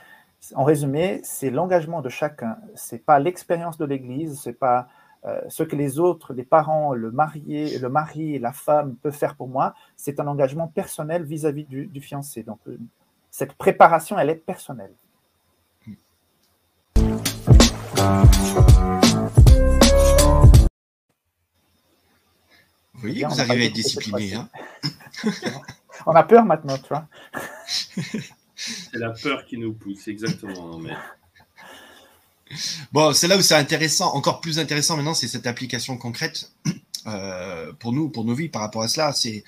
En 0.55 0.65
résumé, 0.65 1.21
c'est 1.25 1.51
l'engagement 1.51 2.03
de 2.03 2.09
chacun. 2.09 2.59
C'est 2.75 3.05
pas 3.05 3.19
l'expérience 3.19 3.79
de 3.79 3.85
l'Église, 3.85 4.41
c'est 4.41 4.53
pas 4.53 4.89
euh, 5.25 5.41
ce 5.49 5.63
que 5.65 5.75
les 5.75 5.99
autres, 5.99 6.33
les 6.35 6.45
parents, 6.45 6.95
le 6.95 7.11
marié, 7.11 7.79
le 7.79 7.89
mari, 7.89 8.39
la 8.39 8.53
femme 8.53 8.95
peuvent 8.97 9.17
faire 9.17 9.35
pour 9.35 9.49
moi. 9.49 9.75
C'est 9.97 10.21
un 10.21 10.27
engagement 10.27 10.69
personnel 10.69 11.25
vis-à-vis 11.25 11.65
du, 11.65 11.87
du, 11.87 12.01
fiancé. 12.01 12.43
Donc, 12.43 12.61
euh, 12.69 12.79
cette 13.31 13.55
préparation, 13.55 14.19
elle 14.19 14.31
est 14.31 14.37
personnelle. 14.37 14.93
Vous 22.95 23.03
voyez, 23.03 23.25
vous 23.25 23.41
arrivez 23.41 23.65
à 23.65 23.67
être 23.67 23.73
discipliné. 23.73 24.35
Hein 24.35 24.49
On 26.07 26.15
a 26.15 26.23
peur 26.23 26.45
maintenant, 26.45 26.79
tu 26.79 26.89
vois. 26.89 27.09
c'est 28.55 28.99
la 28.99 29.11
peur 29.11 29.45
qui 29.45 29.59
nous 29.59 29.75
pousse, 29.75 30.09
exactement. 30.09 30.81
Bon, 32.93 33.13
c'est 33.13 33.27
là 33.27 33.37
où 33.37 33.43
c'est 33.43 33.57
intéressant, 33.57 34.15
encore 34.15 34.41
plus 34.41 34.61
intéressant 34.61 34.97
maintenant, 34.97 35.15
c'est 35.15 35.27
cette 35.27 35.49
application 35.49 35.97
concrète 35.97 36.53
euh, 37.09 37.73
pour 37.81 37.93
nous, 37.93 38.09
pour 38.09 38.25
nos 38.25 38.35
vies 38.35 38.49
par 38.49 38.63
rapport 38.63 38.83
à 38.83 38.89
cela. 38.89 39.13
C'est 39.13 39.43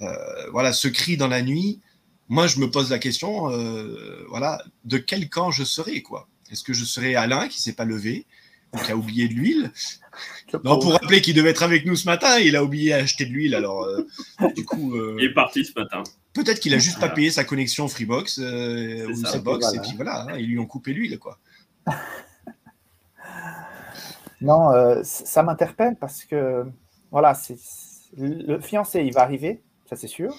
euh, 0.00 0.50
voilà, 0.50 0.72
ce 0.72 0.88
cri 0.88 1.18
dans 1.18 1.28
la 1.28 1.42
nuit. 1.42 1.80
Moi, 2.30 2.46
je 2.46 2.58
me 2.58 2.70
pose 2.70 2.90
la 2.90 2.98
question, 2.98 3.50
euh, 3.50 4.24
voilà, 4.28 4.62
de 4.86 4.96
quel 4.96 5.28
camp 5.28 5.50
je 5.50 5.62
serai, 5.64 6.02
quoi? 6.02 6.26
Est-ce 6.50 6.62
que 6.64 6.72
je 6.72 6.84
serai 6.84 7.14
Alain 7.16 7.48
qui 7.48 7.60
s'est 7.60 7.74
pas 7.74 7.84
levé, 7.84 8.26
qui 8.84 8.92
a 8.92 8.96
oublié 8.96 9.28
de 9.28 9.34
l'huile 9.34 9.72
non, 10.64 10.78
pour 10.78 10.92
rappeler 10.92 11.20
qu'il 11.20 11.34
devait 11.34 11.50
être 11.50 11.62
avec 11.62 11.84
nous 11.84 11.96
ce 11.96 12.06
matin, 12.06 12.38
il 12.38 12.56
a 12.56 12.64
oublié 12.64 12.90
d'acheter 12.90 13.26
de 13.26 13.30
l'huile. 13.30 13.54
Alors, 13.54 13.84
euh, 13.84 14.06
du 14.54 14.64
coup. 14.64 14.94
Euh, 14.94 15.16
il 15.18 15.26
est 15.26 15.34
parti 15.34 15.64
ce 15.64 15.78
matin. 15.78 16.02
Peut-être 16.32 16.60
qu'il 16.60 16.74
a 16.74 16.78
juste 16.78 17.00
pas 17.00 17.08
payé 17.08 17.30
sa 17.30 17.44
connexion 17.44 17.88
Freebox 17.88 18.38
euh, 18.38 19.08
ou 19.08 19.14
sa 19.14 19.38
box, 19.38 19.74
et 19.74 19.80
puis 19.80 19.92
voilà, 19.96 20.22
hein, 20.22 20.36
ils 20.38 20.46
lui 20.46 20.58
ont 20.58 20.66
coupé 20.66 20.92
l'huile, 20.92 21.18
quoi. 21.18 21.38
Non, 24.40 24.70
euh, 24.70 25.00
ça 25.02 25.42
m'interpelle 25.42 25.96
parce 25.96 26.24
que, 26.24 26.64
voilà, 27.10 27.36
le 28.16 28.60
fiancé, 28.60 29.00
il 29.00 29.12
va 29.12 29.22
arriver, 29.22 29.60
ça 29.90 29.96
c'est 29.96 30.06
sûr. 30.06 30.32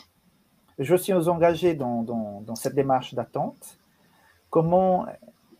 Je 0.78 0.96
suis 0.96 1.12
engagé 1.12 1.74
dans, 1.74 2.04
dans, 2.04 2.56
cette 2.56 2.76
démarche 2.76 3.14
d'attente. 3.14 3.78
Comment, 4.50 5.06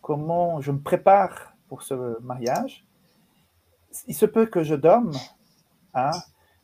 comment 0.00 0.62
je 0.62 0.72
me 0.72 0.78
prépare 0.78 1.49
pour 1.70 1.82
ce 1.84 2.20
mariage 2.20 2.84
Il 4.08 4.14
se 4.14 4.26
peut 4.26 4.46
que 4.46 4.64
je 4.64 4.74
dorme. 4.74 5.12
Hein, 5.94 6.10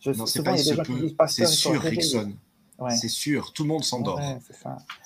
je, 0.01 0.11
non, 0.11 0.27
c'est 0.27 0.43
pas 0.43 0.59
il 0.59 1.15
C'est 1.29 1.47
sûr, 1.47 1.81
Rickson. 1.81 2.35
C'est 2.91 3.09
sûr, 3.09 3.53
tout 3.55 3.63
le 3.63 3.69
monde 3.69 3.85
s'endort. 3.85 4.21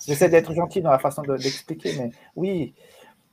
J'essaie 0.04 0.30
d'être 0.30 0.52
gentil 0.54 0.80
dans 0.80 0.90
la 0.90 0.98
façon 0.98 1.22
d'expliquer, 1.22 1.94
mais 1.98 2.10
oui, 2.34 2.74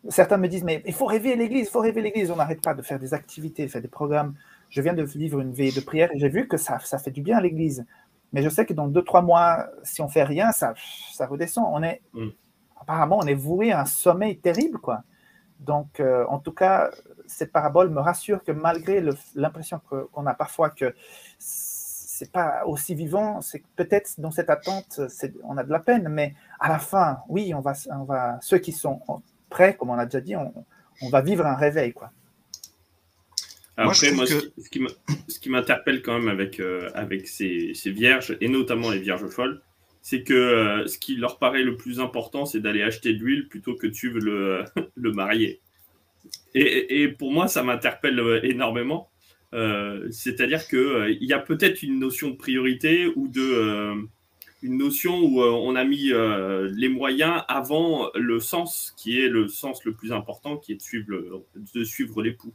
certains 0.09 0.37
me 0.37 0.47
disent, 0.47 0.65
mais 0.65 0.83
il 0.85 0.93
faut 0.93 1.05
rêver 1.05 1.35
l'Église, 1.35 1.67
il 1.67 1.71
faut 1.71 1.79
rêver 1.79 2.01
l'Église. 2.01 2.29
On 2.29 2.35
n'arrête 2.35 2.61
pas 2.61 2.75
de 2.75 2.81
faire 2.81 2.99
des 2.99 3.13
activités, 3.13 3.65
de 3.65 3.71
faire 3.71 3.81
des 3.81 3.87
programmes. 3.87 4.35
Je 4.69 4.81
viens 4.81 4.93
de 4.93 5.03
vivre 5.03 5.39
une 5.39 5.53
veille 5.53 5.73
de 5.73 5.79
prière 5.79 6.09
et 6.13 6.19
j'ai 6.19 6.29
vu 6.29 6.49
que 6.49 6.57
ça, 6.57 6.77
ça 6.79 6.99
fait 6.99 7.11
du 7.11 7.21
bien 7.21 7.37
à 7.37 7.41
l'Église. 7.41 7.85
Mais 8.33 8.43
je 8.43 8.49
sais 8.49 8.65
que 8.65 8.73
dans 8.73 8.89
deux, 8.89 9.03
trois 9.03 9.21
mois, 9.21 9.67
si 9.83 10.01
on 10.01 10.09
fait 10.09 10.23
rien, 10.23 10.51
ça, 10.51 10.73
ça 11.13 11.25
redescend. 11.25 11.65
On 11.71 11.81
est, 11.81 12.01
mm. 12.13 12.27
Apparemment, 12.81 13.19
on 13.21 13.25
est 13.25 13.33
voué 13.33 13.71
à 13.71 13.81
un 13.81 13.85
sommeil 13.85 14.37
terrible. 14.37 14.79
quoi. 14.79 15.03
Donc, 15.59 15.99
euh, 15.99 16.25
en 16.27 16.39
tout 16.39 16.51
cas, 16.51 16.91
cette 17.25 17.51
parabole 17.51 17.89
me 17.89 17.99
rassure 17.99 18.43
que 18.43 18.51
malgré 18.51 19.03
l'impression 19.35 19.81
qu'on 19.89 20.25
a 20.25 20.33
parfois 20.33 20.69
que 20.69 20.93
c'est 21.39 22.31
pas 22.31 22.65
aussi 22.65 22.95
vivant, 22.95 23.41
c'est 23.41 23.63
peut-être 23.75 24.19
dans 24.19 24.31
cette 24.31 24.49
attente, 24.49 25.01
on 25.43 25.57
a 25.57 25.63
de 25.63 25.71
la 25.71 25.79
peine, 25.79 26.07
mais 26.09 26.33
à 26.59 26.69
la 26.69 26.79
fin, 26.79 27.19
oui, 27.27 27.53
on 27.53 27.59
va, 27.59 27.73
on 27.91 28.03
va 28.03 28.37
ceux 28.41 28.57
qui 28.57 28.71
sont 28.71 29.01
prêts, 29.49 29.75
comme 29.75 29.89
on 29.89 29.97
a 29.97 30.05
déjà 30.05 30.21
dit, 30.21 30.35
on, 30.35 30.53
on 31.01 31.09
va 31.09 31.21
vivre 31.21 31.45
un 31.45 31.55
réveil, 31.55 31.93
quoi. 31.93 32.11
Après, 33.79 34.11
moi, 34.11 34.25
ce 34.25 35.39
qui 35.39 35.49
m'interpelle 35.49 36.01
quand 36.01 36.17
même 36.17 36.29
avec, 36.29 36.59
euh, 36.59 36.89
avec 36.95 37.27
ces, 37.27 37.73
ces, 37.75 37.91
vierges, 37.91 38.35
et 38.41 38.49
notamment 38.49 38.89
les 38.89 38.97
vierges 38.97 39.27
folles, 39.27 39.61
c'est 40.01 40.23
que 40.23 40.33
euh, 40.33 40.87
ce 40.87 40.97
qui 40.97 41.15
leur 41.15 41.39
paraît 41.39 41.63
le 41.63 41.75
plus 41.75 41.99
important, 41.99 42.45
c'est 42.45 42.59
d'aller 42.59 42.81
acheter 42.81 43.13
de 43.13 43.23
l'huile 43.23 43.47
plutôt 43.47 43.75
que 43.75 43.87
de 43.87 43.93
suivre 43.93 44.19
le, 44.19 44.63
le 44.95 45.11
marié. 45.11 45.61
Et, 46.53 47.03
et, 47.03 47.07
pour 47.07 47.31
moi, 47.31 47.47
ça 47.47 47.63
m'interpelle 47.63 48.19
euh, 48.19 48.39
énormément. 48.43 49.09
C'est-à-dire 50.11 50.67
qu'il 50.67 51.17
il 51.21 51.27
y 51.27 51.33
a 51.33 51.39
peut-être 51.39 51.81
une 51.81 51.99
notion 51.99 52.29
de 52.29 52.35
priorité 52.35 53.07
ou 53.15 53.27
de 53.27 53.95
une 54.61 54.77
notion 54.77 55.19
où 55.19 55.41
on 55.41 55.75
a 55.75 55.83
mis 55.83 56.11
les 56.75 56.89
moyens 56.89 57.43
avant 57.47 58.11
le 58.13 58.39
sens, 58.39 58.93
qui 58.97 59.19
est 59.19 59.29
le 59.29 59.47
sens 59.47 59.83
le 59.85 59.93
plus 59.93 60.11
important, 60.11 60.57
qui 60.57 60.73
est 60.73 60.75
de 60.75 60.81
suivre, 60.81 61.43
de 61.73 61.83
suivre 61.83 62.21
l'époux. 62.21 62.53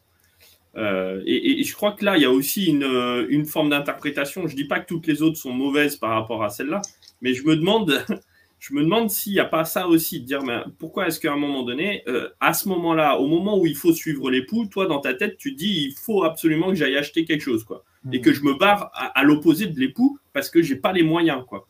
Euh, 0.76 1.22
et, 1.26 1.62
je 1.62 1.74
crois 1.74 1.92
que 1.92 2.04
là, 2.04 2.16
il 2.16 2.22
y 2.22 2.24
a 2.24 2.30
aussi 2.30 2.66
une, 2.66 2.84
euh, 2.84 3.26
une 3.28 3.44
forme 3.44 3.70
d'interprétation. 3.70 4.46
Je 4.46 4.52
ne 4.52 4.56
dis 4.56 4.64
pas 4.64 4.80
que 4.80 4.86
toutes 4.86 5.06
les 5.06 5.22
autres 5.22 5.36
sont 5.36 5.52
mauvaises 5.52 5.96
par 5.96 6.10
rapport 6.10 6.42
à 6.42 6.50
celle-là, 6.50 6.80
mais 7.22 7.32
je 7.34 7.44
me 7.46 7.56
demande, 7.56 8.04
je 8.58 8.74
me 8.74 8.82
demande 8.82 9.10
s'il 9.10 9.32
n'y 9.32 9.40
a 9.40 9.46
pas 9.46 9.64
ça 9.64 9.88
aussi, 9.88 10.20
de 10.20 10.26
dire 10.26 10.42
mais 10.42 10.58
pourquoi 10.78 11.06
est-ce 11.06 11.18
qu'à 11.18 11.32
un 11.32 11.36
moment 11.36 11.62
donné, 11.62 12.02
euh, 12.08 12.28
à 12.40 12.52
ce 12.52 12.68
moment-là, 12.68 13.18
au 13.18 13.26
moment 13.26 13.58
où 13.58 13.66
il 13.66 13.76
faut 13.76 13.94
suivre 13.94 14.30
l'époux, 14.30 14.66
toi, 14.66 14.86
dans 14.86 15.00
ta 15.00 15.14
tête, 15.14 15.38
tu 15.38 15.52
dis 15.52 15.86
il 15.88 15.94
faut 15.94 16.24
absolument 16.24 16.68
que 16.68 16.74
j'aille 16.74 16.96
acheter 16.96 17.24
quelque 17.24 17.42
chose, 17.42 17.64
quoi. 17.64 17.84
Et 18.12 18.20
que 18.20 18.32
je 18.32 18.42
me 18.42 18.54
barre 18.54 18.90
à, 18.94 19.22
l'opposé 19.22 19.66
de 19.66 19.78
l'époux 19.78 20.18
parce 20.32 20.50
que 20.50 20.60
j'ai 20.60 20.74
pas 20.74 20.92
les 20.92 21.04
moyens, 21.04 21.44
quoi. 21.46 21.68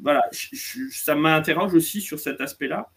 voilà, 0.00 0.22
ça 0.90 1.14
m'interroge 1.14 1.74
aussi 1.74 2.00
sur 2.00 2.18
cet 2.18 2.40
aspect-là. 2.40 2.88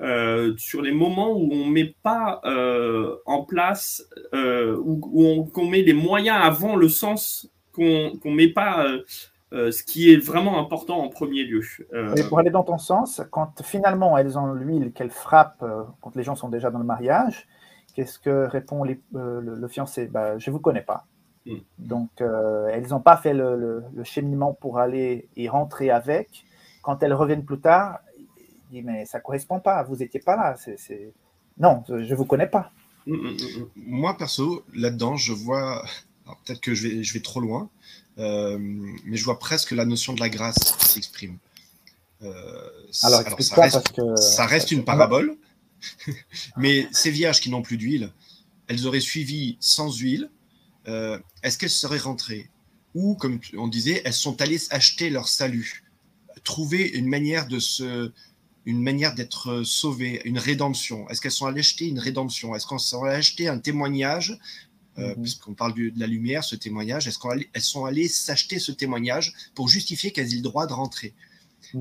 Euh, 0.00 0.54
sur 0.58 0.80
les 0.80 0.92
moments 0.92 1.32
où 1.32 1.52
on 1.52 1.66
ne 1.66 1.72
met 1.72 1.92
pas 2.04 2.40
euh, 2.44 3.16
en 3.26 3.42
place, 3.42 4.08
euh, 4.32 4.76
où, 4.80 5.50
on, 5.52 5.68
met 5.68 5.82
les 5.82 5.92
moyens 5.92 6.38
avant 6.40 6.76
le 6.76 6.88
sens, 6.88 7.50
qu'on 7.72 8.12
ne 8.24 8.34
met 8.34 8.46
pas 8.46 8.86
ce 9.52 9.82
qui 9.82 10.12
est 10.12 10.16
vraiment 10.16 10.58
important 10.58 10.98
en 10.98 11.08
premier 11.08 11.44
lieu. 11.44 11.62
Et 12.16 12.22
pour 12.24 12.38
aller 12.38 12.50
dans 12.50 12.64
ton 12.64 12.78
sens, 12.78 13.22
quand 13.30 13.62
finalement 13.62 14.18
elles 14.18 14.38
ont 14.38 14.52
l'huile 14.52 14.92
qu'elles 14.92 15.10
frappent, 15.10 15.64
quand 16.00 16.16
les 16.16 16.22
gens 16.22 16.34
sont 16.34 16.48
déjà 16.48 16.70
dans 16.70 16.78
le 16.78 16.84
mariage, 16.84 17.48
qu'est-ce 17.94 18.18
que 18.18 18.46
répond 18.46 18.84
le, 18.84 19.68
fiancé? 19.68 20.06
Bah, 20.06 20.38
Je 20.38 20.50
ne 20.50 20.52
vous 20.52 20.60
connais 20.60 20.82
pas. 20.82 21.06
Hmm. 21.46 21.58
Donc, 21.78 22.10
elles 22.20 22.88
n'ont 22.88 23.00
pas 23.00 23.16
fait 23.16 23.34
le, 23.34 23.84
le, 23.94 24.04
cheminement 24.04 24.52
pour 24.52 24.78
aller 24.78 25.28
y 25.36 25.48
rentrer 25.48 25.90
avec. 25.90 26.44
Quand 26.82 27.02
elles 27.02 27.14
reviennent 27.14 27.44
plus 27.44 27.60
tard, 27.60 28.00
dit, 28.70 28.82
mais 28.82 29.04
ça 29.06 29.20
correspond 29.20 29.60
pas, 29.60 29.82
vous 29.82 29.96
n'étiez 29.96 30.20
pas 30.20 30.36
là. 30.36 30.56
Non, 31.58 31.82
je 31.88 31.94
ne 31.94 32.14
vous 32.14 32.24
connais 32.24 32.46
pas. 32.46 32.70
Mm, 33.06 33.14
mm, 33.14 33.30
mm, 33.30 33.68
Moi, 33.76 34.16
perso, 34.16 34.64
là-dedans, 34.74 35.16
je 35.16 35.32
vois, 35.32 35.82
peut-être 36.44 36.60
que 36.60 36.74
je 36.74 36.88
vais, 36.88 37.02
je 37.02 37.14
vais 37.14 37.20
trop 37.20 37.40
loin, 37.40 37.68
euh, 38.18 38.58
mais 38.58 39.16
je 39.16 39.24
vois 39.24 39.38
presque 39.38 39.72
la 39.72 39.84
notion 39.84 40.12
de 40.12 40.20
la 40.20 40.28
grâce 40.28 40.76
qui 40.78 40.88
s'exprime. 40.88 41.38
Euh, 42.22 42.70
alors, 43.02 43.22
ça, 43.40 43.60
reste, 43.60 43.92
que... 43.92 44.16
ça 44.16 44.46
reste 44.46 44.72
une 44.72 44.84
parabole, 44.84 45.36
mais 46.56 46.88
ces 46.90 47.10
vierges 47.10 47.40
qui 47.40 47.50
n'ont 47.50 47.62
plus 47.62 47.76
d'huile, 47.76 48.12
elles 48.66 48.86
auraient 48.86 49.00
suivi 49.00 49.56
sans 49.60 49.96
huile, 49.96 50.30
euh, 50.88 51.18
est-ce 51.42 51.58
qu'elles 51.58 51.70
seraient 51.70 51.98
rentrées? 51.98 52.48
Ou, 52.94 53.14
comme 53.14 53.38
on 53.56 53.68
disait, 53.68 54.02
elles 54.04 54.14
sont 54.14 54.40
allées 54.40 54.60
acheter 54.70 55.10
leur 55.10 55.28
salut, 55.28 55.84
trouver 56.42 56.88
une 56.88 57.08
manière 57.08 57.46
de 57.46 57.60
se, 57.60 58.10
une 58.64 58.82
manière 58.82 59.14
d'être 59.14 59.62
sauvées, 59.62 60.20
une 60.24 60.38
rédemption. 60.38 61.08
Est-ce 61.08 61.20
qu'elles 61.20 61.30
sont 61.30 61.46
allées 61.46 61.60
acheter 61.60 61.86
une 61.86 62.00
rédemption? 62.00 62.54
Est-ce 62.54 62.66
qu'elles 62.66 62.80
sont 62.80 63.04
allées 63.04 63.16
acheter 63.16 63.46
un 63.48 63.58
témoignage 63.58 64.38
euh, 64.98 65.14
mhm. 65.14 65.22
puisqu'on 65.22 65.54
parle 65.54 65.74
de, 65.74 65.92
la 65.96 66.06
lumière, 66.06 66.42
ce 66.44 66.56
témoignage, 66.56 67.06
est-ce 67.06 67.18
qu'elles 67.18 67.62
sont 67.62 67.84
allées 67.84 68.08
s'acheter 68.08 68.58
ce 68.58 68.72
témoignage 68.72 69.32
pour 69.54 69.68
justifier 69.68 70.10
qu'elles 70.10 70.32
aient 70.32 70.36
le 70.36 70.42
droit 70.42 70.66
de 70.66 70.72
rentrer? 70.72 71.14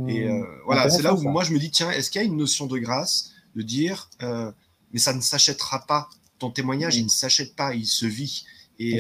Et 0.08 0.24
euh, 0.24 0.44
voilà, 0.66 0.90
c'est 0.90 1.02
là 1.02 1.14
où 1.14 1.22
moi 1.22 1.44
je 1.44 1.54
me 1.54 1.60
dis, 1.60 1.72
tiens, 1.72 1.90
est-ce 1.92 2.12
qu'il 2.12 2.22
y 2.22 2.24
a 2.24 2.28
une 2.28 2.38
notion 2.38 2.68
de 2.68 2.78
grâce 2.78 3.32
de 3.56 3.62
dire, 3.62 4.10
euh, 4.22 4.52
mais 4.92 5.00
ça 5.00 5.14
ne 5.14 5.22
s'achètera 5.22 5.86
pas, 5.86 6.10
ton 6.40 6.52
témoignage, 6.52 6.98
il 6.98 7.06
ne 7.06 7.10
s'achète 7.10 7.56
pas, 7.56 7.74
il 7.74 7.86
se 7.86 8.06
vit. 8.06 8.46
Et, 8.80 9.00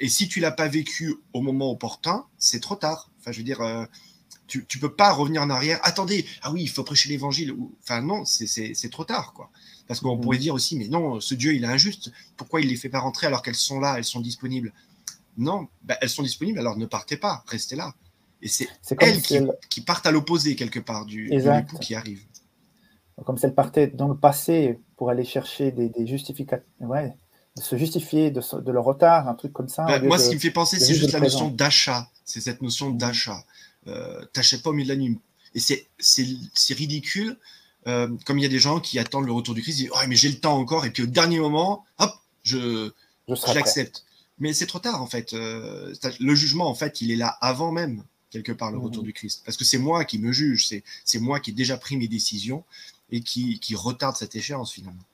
et 0.00 0.08
si 0.08 0.28
tu 0.28 0.40
l'as 0.40 0.50
pas 0.50 0.66
vécu 0.66 1.14
au 1.32 1.40
moment 1.40 1.70
opportun, 1.70 2.24
c'est 2.36 2.60
trop 2.60 2.74
tard. 2.74 3.10
Enfin, 3.20 3.30
je 3.30 3.38
veux 3.38 3.44
dire, 3.44 3.60
tu, 4.48 4.66
tu 4.66 4.78
peux 4.80 4.92
pas 4.92 5.12
revenir 5.12 5.42
en 5.42 5.50
arrière. 5.50 5.78
Attendez, 5.84 6.26
ah 6.42 6.50
oui, 6.50 6.62
il 6.62 6.68
faut 6.68 6.82
prêcher 6.82 7.08
l'évangile. 7.08 7.54
Enfin, 7.82 8.00
non, 8.00 8.24
c'est 8.24 8.90
trop 8.90 9.04
tard, 9.04 9.32
quoi. 9.32 9.50
Parce 9.86 10.00
qu'on 10.00 10.18
pourrait 10.18 10.38
mhm. 10.38 10.42
dire 10.42 10.54
aussi, 10.54 10.76
mais 10.76 10.88
non, 10.88 11.20
ce 11.20 11.34
Dieu, 11.34 11.54
il 11.54 11.64
est 11.64 11.68
injuste. 11.68 12.10
Pourquoi 12.36 12.60
il 12.60 12.68
les 12.68 12.76
fait 12.76 12.88
pas 12.88 13.00
rentrer 13.00 13.26
alors 13.26 13.42
qu'elles 13.42 13.54
sont 13.54 13.80
là, 13.80 13.96
elles 13.98 14.04
sont 14.04 14.20
disponibles? 14.20 14.72
Non, 15.36 15.68
bah, 15.82 15.96
elles 16.00 16.08
sont 16.08 16.22
disponibles, 16.22 16.58
alors 16.58 16.76
ne 16.76 16.86
partez 16.86 17.16
pas, 17.16 17.44
restez 17.48 17.76
là. 17.76 17.94
Et 18.40 18.48
c'est 18.48 18.68
elles 19.00 19.22
qui, 19.68 19.80
partent 19.80 20.06
à 20.06 20.10
l'opposé, 20.10 20.54
quelque 20.54 20.80
part, 20.80 21.06
du, 21.06 21.32
époux 21.32 21.78
qui 21.78 21.94
arrive. 21.94 22.22
Comme 23.24 23.38
si 23.38 23.46
elles 23.46 23.54
partaient 23.54 23.86
dans 23.86 24.08
le 24.08 24.16
passé 24.16 24.78
pour 24.96 25.08
aller 25.10 25.24
chercher 25.24 25.70
des, 25.70 25.88
des 25.88 26.06
justificateurs. 26.06 26.66
Ouais, 26.80 27.16
se 27.56 27.76
justifier 27.76 28.30
de, 28.30 28.40
de, 28.60 28.72
leur 28.72 28.84
retard, 28.84 29.28
un 29.28 29.34
truc 29.34 29.52
comme 29.52 29.68
ça. 29.68 29.84
Bah, 29.84 30.00
moi, 30.00 30.18
ce 30.18 30.28
qui 30.28 30.34
me 30.34 30.40
fait 30.40 30.50
penser, 30.50 30.78
c'est 30.78 30.94
juste 30.94 31.12
la 31.12 31.20
notion 31.20 31.48
d'achat. 31.48 32.10
C'est 32.24 32.40
cette 32.40 32.62
notion 32.62 32.90
d'achat 32.90 33.44
euh, 33.86 34.24
t'achètes 34.32 34.62
pas 34.62 34.70
au 34.70 34.72
milieu 34.72 34.88
de 34.88 34.94
la 34.94 35.00
nuit. 35.00 35.18
Et 35.54 35.60
c'est 35.60 36.74
ridicule. 36.74 37.36
Euh, 37.86 38.08
comme 38.24 38.38
il 38.38 38.42
y 38.42 38.46
a 38.46 38.50
des 38.50 38.58
gens 38.58 38.80
qui 38.80 38.98
attendent 38.98 39.26
le 39.26 39.32
retour 39.32 39.54
du 39.54 39.62
Christ, 39.62 39.80
ils 39.80 39.82
disent 39.84 39.92
oh, 39.94 39.98
mais 40.08 40.16
j'ai 40.16 40.28
le 40.28 40.38
temps 40.38 40.56
encore, 40.56 40.86
et 40.86 40.90
puis 40.90 41.02
au 41.02 41.06
dernier 41.06 41.38
moment, 41.38 41.84
hop, 41.98 42.10
je, 42.42 42.90
je 43.28 43.54
l'accepte. 43.54 44.04
Mais 44.38 44.52
c'est 44.52 44.66
trop 44.66 44.78
tard 44.78 45.02
en 45.02 45.06
fait. 45.06 45.32
Euh, 45.32 45.94
le 46.20 46.34
jugement 46.34 46.68
en 46.68 46.74
fait, 46.74 47.00
il 47.00 47.10
est 47.10 47.16
là 47.16 47.36
avant 47.40 47.72
même 47.72 48.02
quelque 48.30 48.52
part 48.52 48.72
le 48.72 48.78
retour 48.78 49.02
mhm. 49.02 49.08
du 49.08 49.12
Christ, 49.12 49.42
parce 49.44 49.56
que 49.56 49.64
c'est 49.64 49.78
moi 49.78 50.04
qui 50.04 50.18
me 50.18 50.32
juge, 50.32 50.68
c'est 51.04 51.20
moi 51.20 51.38
qui 51.38 51.50
ai 51.50 51.52
déjà 51.52 51.76
pris 51.76 51.96
mes 51.96 52.08
décisions 52.08 52.64
et 53.10 53.20
qui, 53.20 53.60
qui 53.60 53.76
retarde 53.76 54.16
cette 54.16 54.34
échéance 54.34 54.72
finalement. 54.72 55.04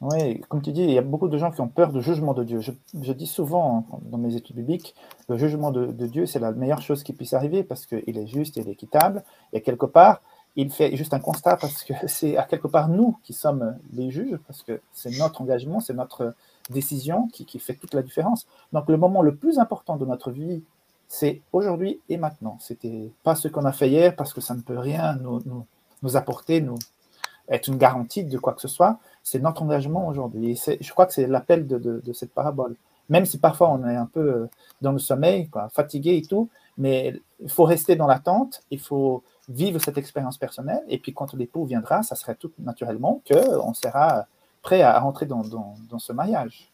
Oui, 0.00 0.40
comme 0.48 0.62
tu 0.62 0.70
dis, 0.70 0.82
il 0.82 0.92
y 0.92 0.98
a 0.98 1.02
beaucoup 1.02 1.28
de 1.28 1.36
gens 1.38 1.50
qui 1.50 1.60
ont 1.60 1.66
peur 1.66 1.92
du 1.92 2.00
jugement 2.00 2.32
de 2.32 2.44
Dieu. 2.44 2.60
Je, 2.60 3.12
dis 3.12 3.26
souvent 3.26 3.84
hein, 3.92 3.98
dans 4.02 4.18
mes 4.18 4.36
études 4.36 4.54
bibliques, 4.54 4.94
le 5.28 5.36
jugement 5.36 5.72
de, 5.72 6.06
Dieu, 6.06 6.24
c'est 6.24 6.38
la 6.38 6.52
meilleure 6.52 6.82
chose 6.82 7.02
qui 7.02 7.12
puisse 7.12 7.32
arriver 7.32 7.64
parce 7.64 7.84
qu'il 7.84 8.16
est 8.16 8.26
juste, 8.28 8.56
il 8.56 8.68
est 8.68 8.72
équitable. 8.72 9.24
Et 9.52 9.60
quelque 9.60 9.86
part, 9.86 10.22
il 10.58 10.70
fait 10.72 10.96
juste 10.96 11.14
un 11.14 11.20
constat 11.20 11.56
parce 11.56 11.84
que 11.84 11.94
c'est 12.06 12.36
à 12.36 12.42
quelque 12.42 12.66
part 12.66 12.88
nous 12.88 13.16
qui 13.22 13.32
sommes 13.32 13.78
les 13.92 14.10
juges, 14.10 14.38
parce 14.46 14.62
que 14.62 14.80
c'est 14.92 15.16
notre 15.16 15.40
engagement, 15.40 15.80
c'est 15.80 15.94
notre 15.94 16.34
décision 16.68 17.28
qui, 17.28 17.58
fait 17.58 17.74
toute 17.74 17.94
la 17.94 18.02
différence. 18.02 18.46
Donc 18.72 18.88
le 18.88 18.96
moment 18.96 19.22
le 19.22 19.34
plus 19.34 19.58
important 19.58 19.96
de 19.96 20.04
notre 20.04 20.32
vie, 20.32 20.62
c'est 21.06 21.40
aujourd'hui 21.52 22.00
et 22.08 22.18
maintenant. 22.18 22.58
C'était 22.60 23.10
pas 23.22 23.36
ce 23.36 23.48
qu'on 23.48 23.64
a 23.64 23.72
fait 23.72 23.88
hier 23.88 24.16
parce 24.16 24.34
que 24.34 24.40
ça 24.40 24.54
ne 24.54 24.60
peut 24.60 24.78
rien 24.78 25.16
nous, 26.02 26.16
apporter, 26.16 26.60
nous 26.60 26.78
être 27.48 27.68
une 27.68 27.78
garantie 27.78 28.24
de 28.24 28.36
quoi 28.36 28.52
que 28.52 28.60
ce 28.60 28.68
soit 28.68 28.98
c'est 29.22 29.38
notre 29.38 29.62
engagement 29.62 30.08
aujourd'hui. 30.08 30.58
Je 30.80 30.90
crois 30.90 31.06
que 31.06 31.12
c'est 31.12 31.26
l'appel 31.26 31.66
de, 31.66 32.12
cette 32.12 32.32
parabole. 32.32 32.76
Même 33.08 33.24
si 33.24 33.38
parfois 33.38 33.70
on 33.70 33.86
est 33.86 33.96
un 33.96 34.06
peu 34.06 34.48
dans 34.82 34.92
le 34.92 34.98
sommeil, 34.98 35.48
fatigué 35.70 36.16
et 36.16 36.22
tout, 36.22 36.48
mais 36.76 37.20
il 37.40 37.48
faut 37.48 37.64
rester 37.64 37.94
dans 37.96 38.06
l'attente, 38.06 38.62
il 38.70 38.80
faut 38.80 39.22
vivre 39.48 39.80
cette 39.80 39.98
expérience 39.98 40.38
personnelle. 40.38 40.82
Et 40.88 40.98
puis 40.98 41.12
quand 41.14 41.34
l'époux 41.34 41.64
viendra, 41.64 42.02
ça 42.02 42.14
serait 42.16 42.34
tout 42.34 42.52
naturellement 42.58 43.22
qu'on 43.30 43.74
sera 43.74 44.26
prêt 44.62 44.82
à 44.82 44.98
rentrer 44.98 45.26
dans, 45.26 45.44
ce 45.98 46.12
mariage. 46.12 46.68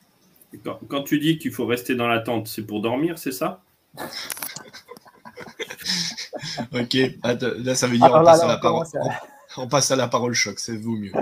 Quand, 0.65 0.79
quand 0.89 1.03
tu 1.03 1.19
dis 1.19 1.39
qu'il 1.39 1.53
faut 1.53 1.67
rester 1.67 1.95
dans 1.95 2.07
la 2.09 2.21
tente, 2.21 2.47
c'est 2.49 2.63
pour 2.63 2.81
dormir, 2.81 3.19
c'est 3.19 3.33
ça? 3.33 3.61
Ok, 6.73 6.97
là 7.23 7.75
ça 7.75 7.87
veut 7.87 7.97
dire 7.97 8.07
on, 8.11 8.21
là, 8.21 8.25
passe 8.25 8.41
là, 8.43 8.57
on 8.57 8.61
parole, 8.61 8.87
on, 9.57 9.63
on 9.63 9.69
passe 9.69 9.91
à 9.91 9.97
la 9.97 10.09
parole 10.09 10.35
choc, 10.35 10.59
c'est 10.59 10.77
vaut 10.77 10.97
mieux. 10.97 11.13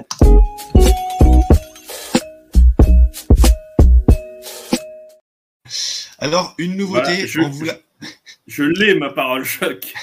Alors, 6.19 6.55
une 6.59 6.77
nouveauté, 6.77 7.13
Voilà, 7.13 7.27
je- 7.27 7.41
on 7.41 7.49
vous 7.49 7.65
la- 7.65 7.75
Je 8.49 8.65
l'ai, 8.65 8.95
ma 8.95 9.11
parole 9.11 9.45
choc. 9.45 9.95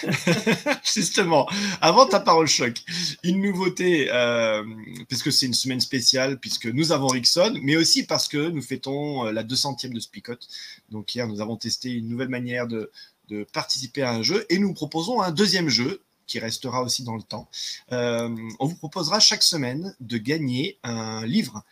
Justement, 0.84 1.46
avant 1.82 2.06
ta 2.06 2.22
parole 2.22 2.48
choc, 2.48 2.82
une 3.24 3.42
nouveauté, 3.42 4.10
euh, 4.12 4.64
puisque 5.10 5.32
c'est 5.32 5.46
une 5.46 5.54
semaine 5.54 5.82
spéciale, 5.82 6.40
puisque 6.40 6.68
nous 6.68 6.94
avons 6.94 7.08
Rickson, 7.08 7.60
mais 7.62 7.76
aussi 7.76 8.06
parce 8.06 8.30
que 8.30 8.50
nous 8.50 8.62
fêtons 8.62 9.26
euh, 9.26 9.32
la 9.34 9.44
200e 9.44 9.94
de 9.94 10.00
Spicot. 10.00 10.40
Donc 10.90 11.14
hier, 11.14 11.28
nous 11.28 11.42
avons 11.42 11.58
testé 11.58 11.92
une 11.92 12.08
nouvelle 12.08 12.30
manière 12.30 12.68
de, 12.68 12.90
participer 13.54 14.02
à 14.02 14.12
un 14.12 14.24
jeu 14.24 14.44
et 14.50 14.58
nous 14.58 14.74
proposons 14.74 15.22
un 15.22 15.32
deuxième 15.32 15.70
jeu 15.70 16.02
qui 16.26 16.40
restera 16.40 16.82
aussi 16.82 17.04
dans 17.04 17.16
le 17.16 17.22
temps. 17.22 17.48
Euh, 17.92 18.36
on 18.60 18.66
vous 18.66 18.76
proposera 18.76 19.20
chaque 19.20 19.44
semaine 19.44 19.96
de 20.00 20.18
gagner 20.18 20.80
un 20.84 21.24
livre. 21.28 21.64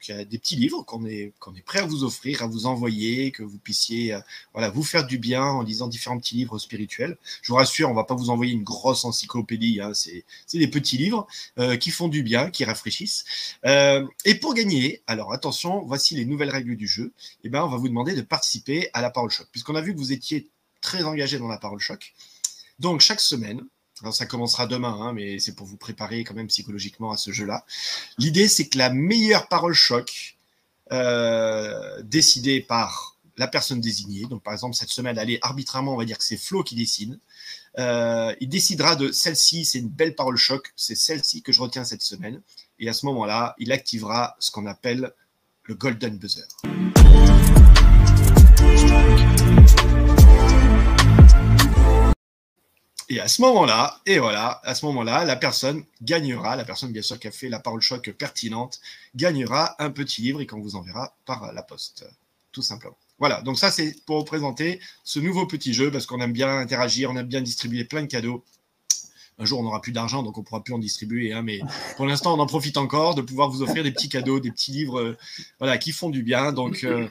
Donc 0.00 0.08
il 0.08 0.16
y 0.16 0.18
a 0.18 0.24
des 0.24 0.38
petits 0.38 0.56
livres 0.56 0.82
qu'on 0.82 1.04
est, 1.04 1.34
qu'on 1.40 1.54
est 1.54 1.60
prêt 1.60 1.80
à 1.80 1.84
vous 1.84 2.04
offrir, 2.04 2.42
à 2.42 2.46
vous 2.46 2.64
envoyer, 2.64 3.32
que 3.32 3.42
vous 3.42 3.58
puissiez 3.58 4.14
euh, 4.14 4.20
voilà, 4.54 4.70
vous 4.70 4.82
faire 4.82 5.06
du 5.06 5.18
bien 5.18 5.44
en 5.44 5.60
lisant 5.60 5.88
différents 5.88 6.18
petits 6.18 6.36
livres 6.36 6.58
spirituels. 6.58 7.18
Je 7.42 7.48
vous 7.52 7.56
rassure, 7.56 7.90
on 7.90 7.92
va 7.92 8.04
pas 8.04 8.14
vous 8.14 8.30
envoyer 8.30 8.54
une 8.54 8.62
grosse 8.62 9.04
encyclopédie, 9.04 9.78
hein, 9.82 9.92
c'est 9.92 10.24
des 10.54 10.68
petits 10.68 10.96
livres 10.96 11.26
euh, 11.58 11.76
qui 11.76 11.90
font 11.90 12.08
du 12.08 12.22
bien, 12.22 12.50
qui 12.50 12.64
rafraîchissent. 12.64 13.26
Euh, 13.66 14.06
et 14.24 14.36
pour 14.36 14.54
gagner, 14.54 15.02
alors 15.06 15.34
attention, 15.34 15.82
voici 15.82 16.16
les 16.16 16.24
nouvelles 16.24 16.48
règles 16.48 16.76
du 16.76 16.86
jeu. 16.86 17.12
Eh 17.44 17.50
ben, 17.50 17.62
on 17.62 17.68
va 17.68 17.76
vous 17.76 17.88
demander 17.88 18.14
de 18.14 18.22
participer 18.22 18.88
à 18.94 19.02
la 19.02 19.10
parole 19.10 19.30
choc, 19.30 19.48
puisqu'on 19.52 19.74
a 19.74 19.82
vu 19.82 19.92
que 19.92 19.98
vous 19.98 20.14
étiez 20.14 20.48
très 20.80 21.04
engagé 21.04 21.38
dans 21.38 21.48
la 21.48 21.58
parole 21.58 21.78
choc. 21.78 22.14
Donc 22.78 23.02
chaque 23.02 23.20
semaine, 23.20 23.60
alors 24.02 24.14
ça 24.14 24.26
commencera 24.26 24.66
demain, 24.66 24.96
hein, 25.00 25.12
mais 25.12 25.38
c'est 25.38 25.54
pour 25.54 25.66
vous 25.66 25.76
préparer 25.76 26.24
quand 26.24 26.34
même 26.34 26.46
psychologiquement 26.46 27.10
à 27.12 27.16
ce 27.16 27.32
jeu-là. 27.32 27.64
L'idée, 28.18 28.48
c'est 28.48 28.68
que 28.68 28.78
la 28.78 28.90
meilleure 28.90 29.48
parole 29.48 29.74
choc, 29.74 30.36
euh, 30.92 32.02
décidée 32.02 32.60
par 32.60 33.16
la 33.36 33.46
personne 33.46 33.80
désignée, 33.80 34.26
donc 34.26 34.42
par 34.42 34.52
exemple 34.52 34.74
cette 34.74 34.88
semaine, 34.88 35.16
est 35.18 35.38
arbitrairement, 35.42 35.94
on 35.94 35.96
va 35.96 36.04
dire 36.04 36.18
que 36.18 36.24
c'est 36.24 36.36
Flo 36.36 36.62
qui 36.62 36.74
décide. 36.74 37.18
Euh, 37.78 38.34
il 38.40 38.48
décidera 38.48 38.96
de 38.96 39.12
celle-ci, 39.12 39.64
c'est 39.64 39.78
une 39.78 39.88
belle 39.88 40.14
parole 40.14 40.36
choc, 40.36 40.72
c'est 40.76 40.96
celle-ci 40.96 41.42
que 41.42 41.52
je 41.52 41.60
retiens 41.60 41.84
cette 41.84 42.02
semaine. 42.02 42.40
Et 42.78 42.88
à 42.88 42.92
ce 42.92 43.06
moment-là, 43.06 43.54
il 43.58 43.72
activera 43.72 44.36
ce 44.40 44.50
qu'on 44.50 44.66
appelle 44.66 45.12
le 45.64 45.74
golden 45.74 46.18
buzzer. 46.18 46.48
Et 53.10 53.18
à 53.18 53.26
ce 53.26 53.42
moment-là, 53.42 54.00
et 54.06 54.20
voilà, 54.20 54.60
à 54.62 54.76
ce 54.76 54.86
moment-là, 54.86 55.24
la 55.24 55.34
personne 55.34 55.84
gagnera, 56.00 56.54
la 56.54 56.64
personne 56.64 56.92
bien 56.92 57.02
sûr 57.02 57.18
qui 57.18 57.26
a 57.26 57.32
fait 57.32 57.48
la 57.48 57.58
parole 57.58 57.80
choc 57.80 58.08
pertinente, 58.12 58.80
gagnera 59.16 59.74
un 59.82 59.90
petit 59.90 60.22
livre 60.22 60.40
et 60.40 60.46
qu'on 60.46 60.60
vous 60.60 60.76
enverra 60.76 61.12
par 61.26 61.52
la 61.52 61.62
poste, 61.64 62.08
tout 62.52 62.62
simplement. 62.62 62.96
Voilà, 63.18 63.42
donc 63.42 63.58
ça 63.58 63.72
c'est 63.72 63.96
pour 64.06 64.18
vous 64.18 64.24
présenter 64.24 64.78
ce 65.02 65.18
nouveau 65.18 65.44
petit 65.44 65.74
jeu 65.74 65.90
parce 65.90 66.06
qu'on 66.06 66.20
aime 66.20 66.32
bien 66.32 66.56
interagir, 66.58 67.10
on 67.10 67.16
aime 67.16 67.26
bien 67.26 67.42
distribuer 67.42 67.84
plein 67.84 68.02
de 68.02 68.06
cadeaux. 68.06 68.44
Un 69.40 69.44
jour 69.44 69.58
on 69.58 69.64
n'aura 69.64 69.80
plus 69.80 69.92
d'argent 69.92 70.22
donc 70.22 70.38
on 70.38 70.44
pourra 70.44 70.62
plus 70.62 70.72
en 70.72 70.78
distribuer, 70.78 71.32
hein, 71.32 71.42
mais 71.42 71.60
pour 71.96 72.06
l'instant 72.06 72.32
on 72.36 72.38
en 72.38 72.46
profite 72.46 72.76
encore 72.76 73.16
de 73.16 73.22
pouvoir 73.22 73.50
vous 73.50 73.62
offrir 73.62 73.82
des 73.82 73.90
petits 73.90 74.08
cadeaux, 74.08 74.38
des 74.38 74.52
petits 74.52 74.70
livres, 74.70 75.00
euh, 75.00 75.18
voilà, 75.58 75.78
qui 75.78 75.90
font 75.90 76.10
du 76.10 76.22
bien. 76.22 76.52
Donc 76.52 76.84
euh, 76.84 77.08